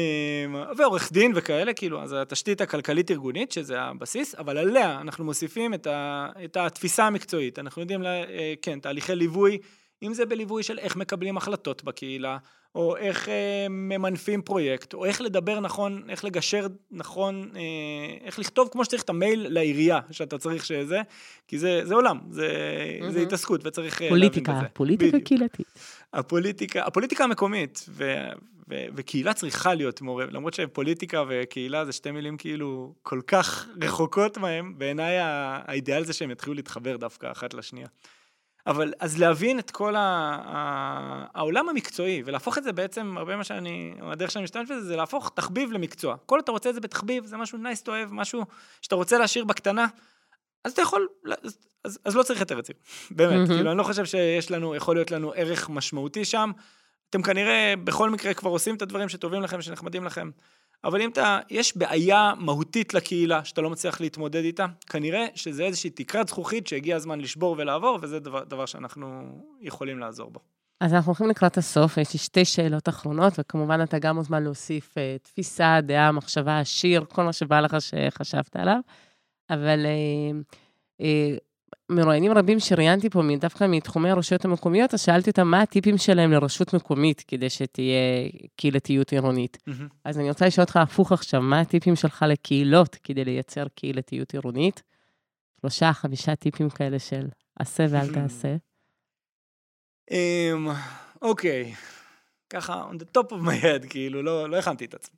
[0.77, 5.87] ועורך דין וכאלה, כאילו, אז התשתית הכלכלית ארגונית, שזה הבסיס, אבל עליה אנחנו מוסיפים את,
[5.87, 7.59] ה, את התפיסה המקצועית.
[7.59, 9.59] אנחנו יודעים, לה, אה, כן, תהליכי ליווי,
[10.03, 12.39] אם זה בליווי של איך מקבלים החלטות בקהילה,
[12.75, 17.61] או איך אה, ממנפים פרויקט, או איך לדבר נכון, איך לגשר נכון, אה,
[18.25, 21.01] איך לכתוב כמו שצריך את המייל לעירייה שאתה צריך שזה,
[21.49, 22.49] כי זה, זה עולם, זה,
[23.01, 23.23] זה מהמם.
[23.23, 24.61] התעסקות וצריך אה, להבין פוליטיקה.
[24.73, 25.29] פוליטיקה בדיוק.
[25.29, 25.67] קהילתית.
[26.15, 28.15] הפוליטיקה, הפוליטיקה המקומית, ו,
[28.69, 34.39] ו, וקהילה צריכה להיות מעורבת, למרות שפוליטיקה וקהילה זה שתי מילים כאילו כל כך רחוקות
[34.39, 37.87] מהם, בעיניי האידיאל זה שהם יתחילו להתחבר דווקא אחת לשנייה.
[38.67, 40.01] אבל אז להבין את כל ה,
[40.45, 44.97] ה, העולם המקצועי, ולהפוך את זה בעצם, הרבה מה שאני, הדרך שאני משתמש בזה, זה
[44.97, 46.17] להפוך תחביב למקצוע.
[46.27, 48.45] כל אתה רוצה את זה בתחביב, זה משהו nice to have, משהו
[48.81, 49.87] שאתה רוצה להשאיר בקטנה,
[50.65, 51.09] אז אתה יכול,
[51.43, 52.79] אז, אז, אז לא צריך ארץ עיר,
[53.11, 53.47] באמת, מהמם.
[53.47, 56.51] כאילו, אני לא חושב שיש לנו, יכול להיות לנו ערך משמעותי שם.
[57.11, 60.31] אתם כנראה בכל מקרה כבר עושים את הדברים שטובים לכם, שנחמדים לכם.
[60.85, 65.91] אבל אם אתה, יש בעיה מהותית לקהילה שאתה לא מצליח להתמודד איתה, כנראה שזה איזושהי
[65.91, 69.23] תקרת זכוכית שהגיע הזמן לשבור ולעבור, וזה דבר, דבר שאנחנו
[69.61, 70.41] יכולים לעזור בו.
[70.81, 74.99] אז אנחנו הולכים לקראת הסוף, יש לי שתי שאלות אחרונות, וכמובן אתה גם מוזמן להוסיף
[74.99, 78.79] אה, תפיסה, דעה, מחשבה, שיר, כל מה שבא לך שחשבת עליו.
[79.51, 80.41] אבל אה,
[81.01, 81.37] אה,
[81.91, 86.75] מרואיינים רבים שראיינתי פה, דווקא מתחומי הרשויות המקומיות, אז שאלתי אותם מה הטיפים שלהם לרשות
[86.75, 89.59] מקומית כדי שתהיה קהילתיות עירונית.
[90.05, 94.83] אז אני רוצה לשאול אותך הפוך עכשיו, מה הטיפים שלך לקהילות כדי לייצר קהילתיות עירונית?
[95.61, 97.29] שלושה, חמישה טיפים כאלה של
[97.59, 98.57] עשה ואל תעשה.
[100.11, 100.69] אמ,
[101.23, 101.75] אוקיי,
[102.51, 105.17] ככה, on the top of my head, כאילו, לא, לא הכנתי את עצמי.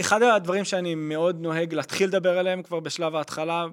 [0.00, 3.66] אחד הדברים שאני מאוד נוהג להתחיל לדבר עליהם כבר בשלב ההתחלה,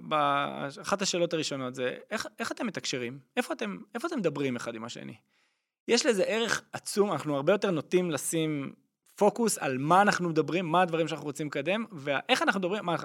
[0.81, 3.19] אחת השאלות הראשונות זה, איך, איך אתם מתקשרים?
[3.37, 5.15] איפה אתם, איפה אתם מדברים אחד עם השני?
[5.87, 8.73] יש לזה ערך עצום, אנחנו הרבה יותר נוטים לשים
[9.15, 12.95] פוקוס על מה אנחנו מדברים, מה הדברים שאנחנו רוצים לקדם, ואיך אנחנו מדברים, מה,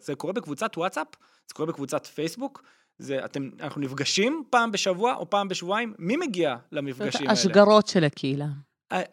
[0.00, 1.06] זה קורה בקבוצת וואטסאפ,
[1.48, 2.62] זה קורה בקבוצת פייסבוק,
[2.98, 7.32] זה, אתם, אנחנו נפגשים פעם בשבוע או פעם בשבועיים, מי מגיע למפגשים האלה?
[7.32, 8.46] השגרות של הקהילה.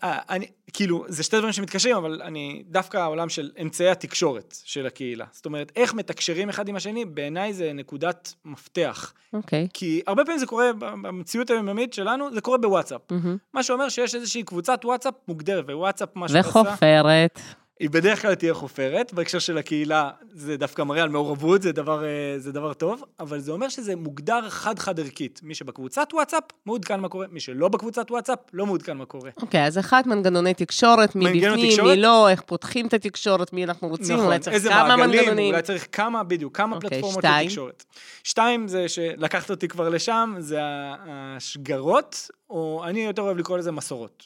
[0.03, 5.25] אני, כאילו, זה שתי דברים שמתקשרים, אבל אני, דווקא העולם של אמצעי התקשורת של הקהילה.
[5.31, 9.13] זאת אומרת, איך מתקשרים אחד עם השני, בעיניי זה נקודת מפתח.
[9.33, 9.67] אוקיי.
[9.73, 13.01] כי הרבה פעמים זה קורה, במציאות היומיומית שלנו, זה קורה בוואטסאפ.
[13.11, 13.37] מהמם.
[13.53, 16.49] מה שאומר שיש איזושהי קבוצת וואטסאפ מוגדרת, ווואטסאפ, מה שעושה...
[16.49, 17.39] וחופרת.
[17.79, 22.05] היא בדרך כלל תהיה חופרת, בהקשר של הקהילה זה דווקא מראה על מעורבות, זה דבר,
[22.05, 25.39] אה, זה דבר טוב, אבל זה אומר שזה מוגדר חד-חד ערכית.
[25.43, 29.29] מי שבקבוצת וואטסאפ, מעודכן מה קורה, מי שלא בקבוצת וואטסאפ, לא מעודכן מה קורה.
[29.41, 31.95] אוקיי, okay, אז אחד, מנגנוני תקשורת, מי בפנים, תקשורת?
[31.95, 35.53] מי לא, איך פותחים את התקשורת, מי אנחנו רוצים, נכון, אולי צריך כמה מעגלים, מנגנונים.
[35.53, 37.47] אולי צריך כמה, בדיוק, כמה okay, אוקיי, פלטפורמות שתיים.
[37.47, 37.83] לתקשורת.
[38.23, 40.59] שתיים, זה שלקחת אותי כבר לשם, זה
[41.07, 44.23] השגרות, או אני יותר אוהב לקרוא לזה מסורות.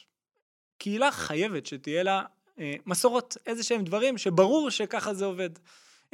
[0.78, 2.22] קהילה חייבת שתהיה לה
[2.86, 5.50] מסורות, איזה שהם דברים שברור שככה זה עובד.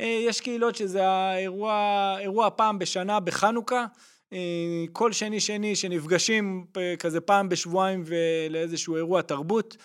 [0.00, 3.86] אה, יש קהילות שזה האירוע, אירוע פעם בשנה בחנוכה,
[4.32, 6.66] אה, כל שני שני שנפגשים
[6.98, 8.04] כזה פעם בשבועיים
[8.50, 9.76] לאיזשהו אירוע תרבות,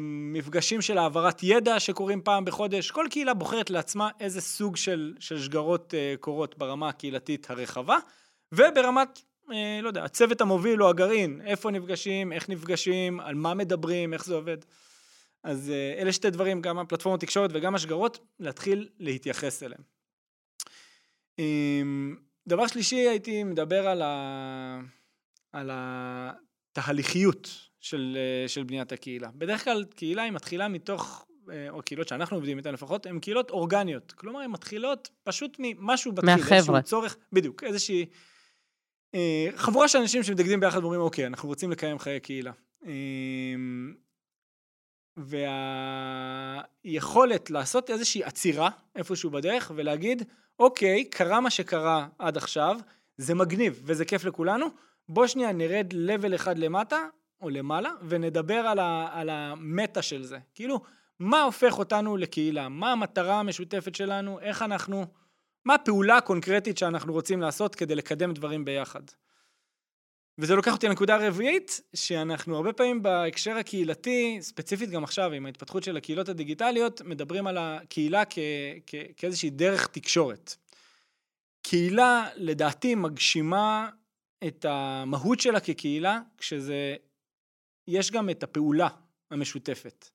[0.00, 5.42] מפגשים של העברת ידע שקורים פעם בחודש, כל קהילה בוחרת לעצמה איזה סוג של, של
[5.42, 7.98] שגרות קורות ברמה הקהילתית הרחבה,
[8.52, 9.20] וברמת
[9.82, 14.34] לא יודע, הצוות המוביל או הגרעין, איפה נפגשים, איך נפגשים, על מה מדברים, איך זה
[14.34, 14.58] עובד.
[15.44, 19.80] אז אה, אלה שתי דברים, גם הפלטפורמות תקשורת וגם השגרות, להתחיל להתייחס אליהם.
[21.38, 22.16] אמ,
[22.48, 24.80] דבר שלישי, הייתי מדבר על, ה...
[25.52, 29.30] על התהליכיות של, אה, של בניית הקהילה.
[29.34, 33.50] בדרך כלל קהילה היא מתחילה מתוך, אה, או קהילות שאנחנו עובדים איתן לפחות, הן קהילות
[33.50, 34.12] אורגניות.
[34.12, 36.34] כלומר, הן מתחילות פשוט ממשהו בתחיל.
[36.34, 36.56] מהחבר'ה.
[36.56, 38.06] איזשהו צורך, בדיוק, איזושהי
[39.56, 42.52] חבורה של אנשים שמתאגדים ביחד ואומרים, אוקיי, אנחנו רוצים לקיים חיי קהילה.
[46.84, 50.22] והיכולת לעשות איזושהי עצירה איפשהו בדרך ולהגיד,
[50.58, 52.78] אוקיי, קרה מה שקרה עד עכשיו,
[53.16, 54.66] זה מגניב וזה כיף לכולנו,
[55.08, 56.98] בוא שנייה נרד לבל אחד למטה
[57.40, 60.38] או למעלה ונדבר על, ה, על המטה של זה.
[60.54, 60.80] כאילו,
[61.18, 62.68] מה הופך אותנו לקהילה?
[62.68, 64.40] מה המטרה המשותפת שלנו?
[64.40, 65.06] איך אנחנו...
[65.64, 69.02] מה הפעולה הקונקרטית שאנחנו רוצים לעשות כדי לקדם דברים ביחד?
[70.38, 75.82] וזה לוקח אותי לנקודה הרביעית, שאנחנו הרבה פעמים בהקשר הקהילתי, ספציפית גם עכשיו עם ההתפתחות
[75.82, 78.38] של הקהילות הדיגיטליות, מדברים על הקהילה כ-
[78.86, 80.54] כ- כאיזושהי דרך תקשורת.
[81.62, 83.88] קהילה, לדעתי, מגשימה
[84.46, 86.96] את המהות שלה כקהילה, כשזה,
[87.88, 88.88] יש גם את הפעולה
[89.30, 90.08] המשותפת.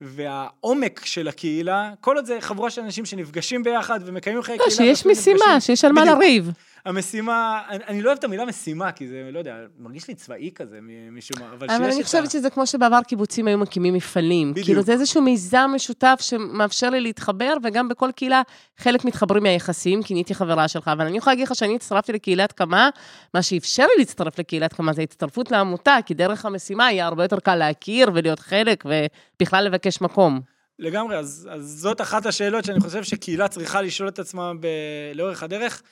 [0.00, 4.76] והעומק של הקהילה, כל עוד זה חבורה של אנשים שנפגשים ביחד ומקיימים חיי לא, קהילה.
[4.76, 6.50] שיש משימה, שיש על מה לריב.
[6.84, 10.50] המשימה, אני, אני לא אוהב את המילה משימה, כי זה, לא יודע, מרגיש לי צבאי
[10.54, 10.78] כזה
[11.12, 12.30] משום מה, אבל אבל אני חושבת.
[12.30, 14.50] שזה כמו שבעבר קיבוצים היו מקימים מפעלים.
[14.50, 14.66] בדיוק.
[14.66, 18.42] כאילו, זה איזשהו מיזם משותף שמאפשר לי להתחבר, וגם בכל קהילה
[18.76, 22.52] חלק מתחברים מהיחסים, כי נהייתי חברה שלך, אבל אני יכולה להגיד לך שאני הצטרפתי לקהילת
[22.52, 22.90] קמה,
[23.34, 27.40] מה שאפשר לי להצטרף לקהילת קמה זה הצטרפות לעמותה, כי דרך המשימה יהיה הרבה יותר
[27.40, 30.40] קל להכיר ולהיות חלק, ובכלל לבקש מקום.
[30.78, 34.66] לגמרי, אז, אז זאת אחת השאלות שאני חושב שקהילה צריכה לשאול את עצמה ב...
[35.14, 35.82] לאורך הדרך.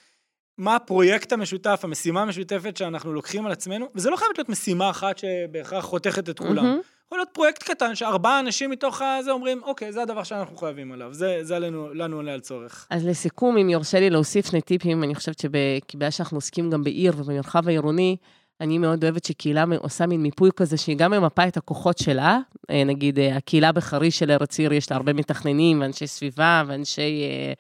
[0.59, 5.19] מה הפרויקט המשותף, המשימה המשותפת שאנחנו לוקחים על עצמנו, וזה לא חייב להיות משימה אחת
[5.19, 6.65] שבהכרח חותכת את כולם.
[6.65, 6.99] Mm-hmm.
[7.07, 11.15] יכול להיות פרויקט קטן שארבעה אנשים מתוך הזה אומרים, אוקיי, זה הדבר שאנחנו חייבים עליו,
[11.15, 12.87] זה, זה עלינו, לנו עולה על צורך.
[12.91, 17.13] אז לסיכום, אם יורשה לי להוסיף שני טיפים, אני חושבת שבגלל שאנחנו עוסקים גם בעיר
[17.17, 18.17] ובמרחב העירוני,
[18.61, 22.39] אני מאוד אוהבת שקהילה עושה מין מיפוי כזה, שהיא גם ממפה את הכוחות שלה.
[22.71, 27.23] אה, נגיד, אה, הקהילה בחריש של ארץ עיר, יש לה הרבה מתכננים, ואנשי סביבה, ואנשי
[27.23, 27.53] אה,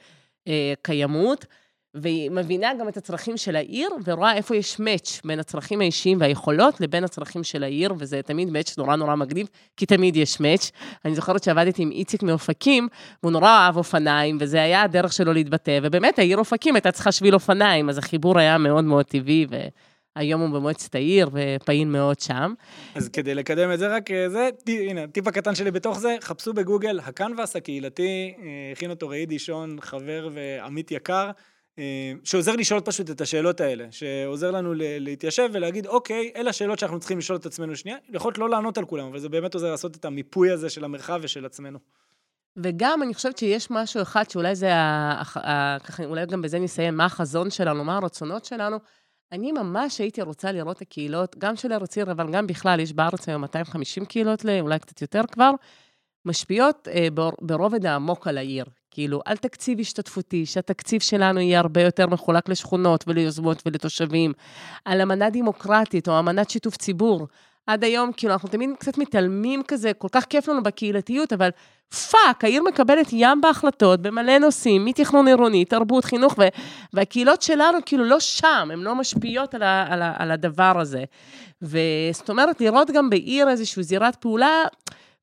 [0.48, 1.46] אה, קיימות.
[2.02, 6.80] והיא מבינה גם את הצרכים של העיר, ורואה איפה יש מאץ' בין הצרכים האישיים והיכולות
[6.80, 9.46] לבין הצרכים של העיר, וזה תמיד מאץ' נורא נורא מגניב,
[9.76, 10.70] כי תמיד יש מאץ'.
[11.04, 12.88] אני זוכרת שעבדתי עם איציק מאופקים,
[13.22, 17.34] והוא נורא אהב אופניים, וזה היה הדרך שלו להתבטא, ובאמת העיר אופקים הייתה צריכה שביל
[17.34, 19.56] אופניים, אז החיבור היה מאוד מאוד טבעי, ו...
[20.18, 22.54] היום הוא במועצת העיר ופעיל מאוד שם.
[22.94, 26.52] אז כדי לקדם את זה רק אה, זה, הנה, טיפ הקטן שלי בתוך זה, חפשו
[26.52, 31.30] בגוגל, הקנבס הקהילתי, אה, הכין אותו ראי דישון, חבר ועמית יקר.
[31.78, 36.98] אה, שעוזר לשאול פשוט את השאלות האלה, שעוזר לנו להתיישב ולהגיד, אוקיי, אלה השאלות שאנחנו
[36.98, 39.70] צריכים לשאול את עצמנו שנייה, יכול להיות לא לענות על כולם, אבל זה באמת עוזר
[39.70, 41.78] לעשות את המיפוי הזה של המרחב ושל עצמנו.
[42.56, 44.70] וגם אני חושבת שיש משהו אחד שאולי זה,
[45.84, 48.76] ככה, אולי גם בזה נסיים, מה החזון שלנו, מה הרצונות שלנו.
[49.32, 52.92] אני ממש הייתי רוצה לראות את הקהילות, גם של ארץ עיר, אבל גם בכלל, יש
[52.92, 55.50] בארץ היום 250 קהילות, אולי קצת יותר כבר,
[56.24, 57.08] משפיעות אה,
[57.40, 58.64] ברובד העמוק על העיר.
[58.98, 64.32] כאילו, על תקציב השתתפותי, שהתקציב שלנו יהיה הרבה יותר מחולק לשכונות וליוזמות ולתושבים,
[64.84, 67.26] על אמנה דמוקרטית או אמנת שיתוף ציבור.
[67.66, 71.50] עד היום, כאילו, אנחנו תמיד קצת מתעלמים כזה, כל כך כיף לנו בקהילתיות, אבל
[72.10, 76.48] fuck, העיר מקבלת ים החלטות במלא נושאים, מתכנון עירוני, תרבות, חינוך, ו-
[76.92, 81.04] והקהילות שלנו כאילו לא שם, הן לא משפיעות על, ה- על, ה- על הדבר הזה.
[81.62, 84.62] וזאת אומרת, לראות גם בעיר איזושהי זירת פעולה,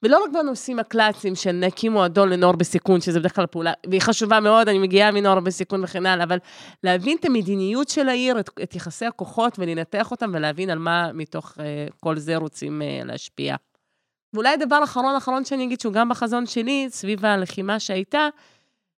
[0.03, 4.39] ולא רק בנושאים הקלאסיים של נקים מועדון לנוער בסיכון, שזה בדרך כלל פעולה, והיא חשובה
[4.39, 6.37] מאוד, אני מגיעה מנוער בסיכון וכן הלאה, אבל
[6.83, 11.51] להבין את המדיניות של העיר, את, את יחסי הכוחות, ולנתח אותם, ולהבין על מה מתוך
[11.51, 11.59] uh,
[11.99, 13.55] כל זה רוצים uh, להשפיע.
[14.33, 18.27] ואולי הדבר האחרון אחרון שאני אגיד, שהוא גם בחזון שלי, סביב הלחימה שהייתה,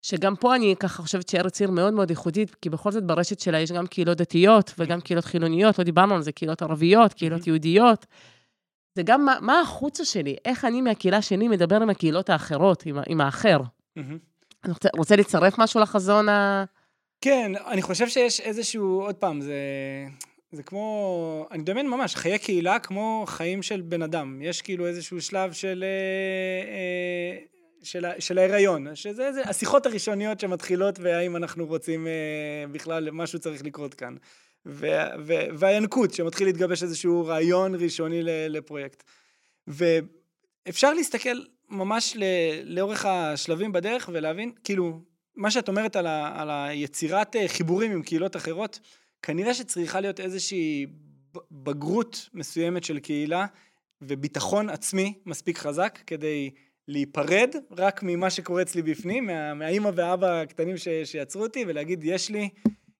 [0.02, 3.60] שגם פה אני ככה חושבת שארץ עיר מאוד מאוד ייחודית, כי בכל זאת ברשת שלה
[3.60, 8.06] יש גם קהילות דתיות וגם קהילות חילוניות, לא דיברנו על זה, קהילות ערביות, קהילות יהודיות.
[8.96, 12.98] זה גם מה, מה החוצה שלי, איך אני מהקהילה שלי מדבר עם הקהילות האחרות, עם,
[13.08, 13.60] עם האחר.
[13.98, 16.66] אני רוצה, רוצה לצרף משהו לחזון ה...
[17.22, 19.56] כן, אני חושב שיש איזשהו, עוד פעם, זה,
[20.52, 24.41] זה כמו, אני מדמיין ממש, חיי קהילה כמו חיים של בן אדם.
[24.41, 27.46] יש כאילו איזשהו שלב של, אה, אה,
[27.84, 33.66] של, של ההיריון, שזה זה, השיחות הראשוניות שמתחילות והאם אנחנו רוצים אה, בכלל, משהו צריך
[33.66, 34.16] לקרות כאן.
[35.57, 39.03] והינקות, שמתחיל להתגבש איזשהו רעיון ראשוני לפרויקט.
[39.68, 41.38] ואפשר להסתכל
[41.70, 42.18] ממש
[42.63, 45.01] לאורך השלבים בדרך ולהבין, כאילו,
[45.36, 48.80] מה שאת אומרת על, ה, על היצירת חיבורים עם קהילות אחרות,
[49.22, 50.86] כנראה שצריכה להיות איזושהי
[51.51, 53.45] בגרות מסוימת של קהילה
[54.01, 56.51] וביטחון עצמי מספיק חזק כדי
[56.88, 62.30] להיפרד רק ממה שקורה אצלי בפנים, מה, מהאימא והאבא הקטנים ש, שיצרו אותי, ולהגיד, יש
[62.30, 62.49] לי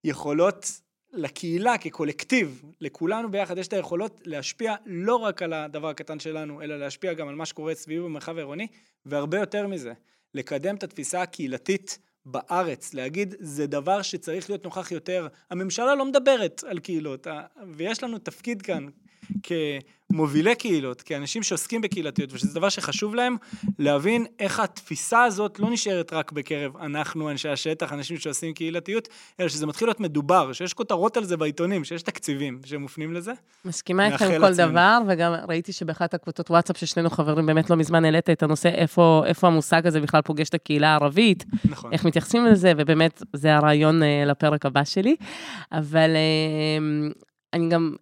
[0.04, 0.82] יכולות
[1.14, 6.80] לקהילה כקולקטיב, לכולנו ביחד יש את היכולות להשפיע לא רק על הדבר הקטן שלנו, אלא
[6.80, 8.68] להשפיע גם על מה שקורה סביב במרחב העירוני,
[9.06, 9.94] והרבה יותר מזה,
[10.34, 15.28] לקדם את התפיסה הקהילתית בארץ, להגיד זה דבר שצריך להיות נוכח יותר.
[15.50, 17.28] הממשלה לא מדברת על קהילות,
[17.74, 18.88] ויש לנו תפקיד כאן
[19.44, 23.36] כמובילי קהילות, כאנשים שעוסקים בקהילתיות, ושזה דבר שחשוב להם,
[23.80, 29.08] להבין איך התפיסה הזאת לא נשארת רק בקרב אנחנו, אנשי השטח, אנשים שעושים קהילתיות,
[29.40, 33.32] אלא שזה מתחיל להיות מדובר, שיש כותרות על זה בעיתונים, שיש תקציבים שמופנים לזה.
[33.66, 34.72] מסכימה איתכם כל עצמנו.
[34.72, 39.24] דבר, וגם ראיתי שבאחת הקבוצות וואטסאפ ששנינו חברים, באמת לא מזמן העלית את הנושא איפה,
[39.26, 41.94] איפה המושג הזה בכלל פוגש את הקהילה הערבית, נכון.
[41.94, 45.16] איך מתייחסים לזה, ובאמת זה הרעיון uh, לפרק הבא שלי.
[45.72, 47.14] אבל uh,
[47.54, 47.96] אני גם...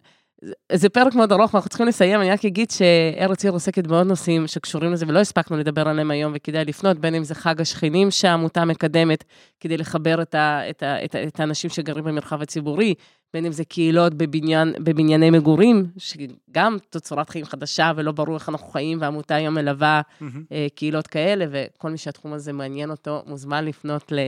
[0.72, 4.46] זה פרק מאוד ארוך ואנחנו צריכים לסיים, אני רק אגיד שארץ עיר עוסקת בעוד נושאים
[4.46, 8.64] שקשורים לזה ולא הספקנו לדבר עליהם היום וכדאי לפנות, בין אם זה חג השכנים שהעמותה
[8.64, 9.24] מקדמת
[9.60, 12.94] כדי לחבר את, ה, את, ה, את, ה, את האנשים שגרים במרחב הציבורי,
[13.34, 18.66] בין אם זה קהילות בבניין, בבנייני מגורים, שגם תצורת חיים חדשה ולא ברור איך אנחנו
[18.66, 20.24] חיים, והעמותה היום מלווה mm-hmm.
[20.74, 24.18] קהילות כאלה, וכל מי שהתחום הזה מעניין אותו מוזמן לפנות ל...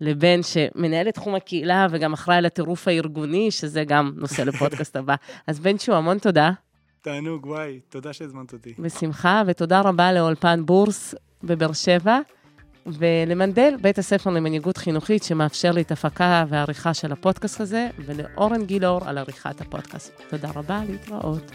[0.00, 5.14] לבין שמנהל את תחום הקהילה וגם אחראי על הטירוף הארגוני, שזה גם נושא לפודקאסט הבא.
[5.46, 6.50] אז בן שהוא, המון תודה.
[7.02, 8.74] תענוג, וואי, תודה שהזמנת אותי.
[8.78, 12.18] בשמחה, ותודה רבה לאולפן בורס בבאר שבע,
[12.86, 19.00] ולמנדל, בית הספר למנהיגות חינוכית, שמאפשר לי את הפקה והעריכה של הפודקאסט הזה, ולאורן גילאור
[19.08, 20.22] על עריכת הפודקאסט.
[20.30, 21.50] תודה רבה, להתראות.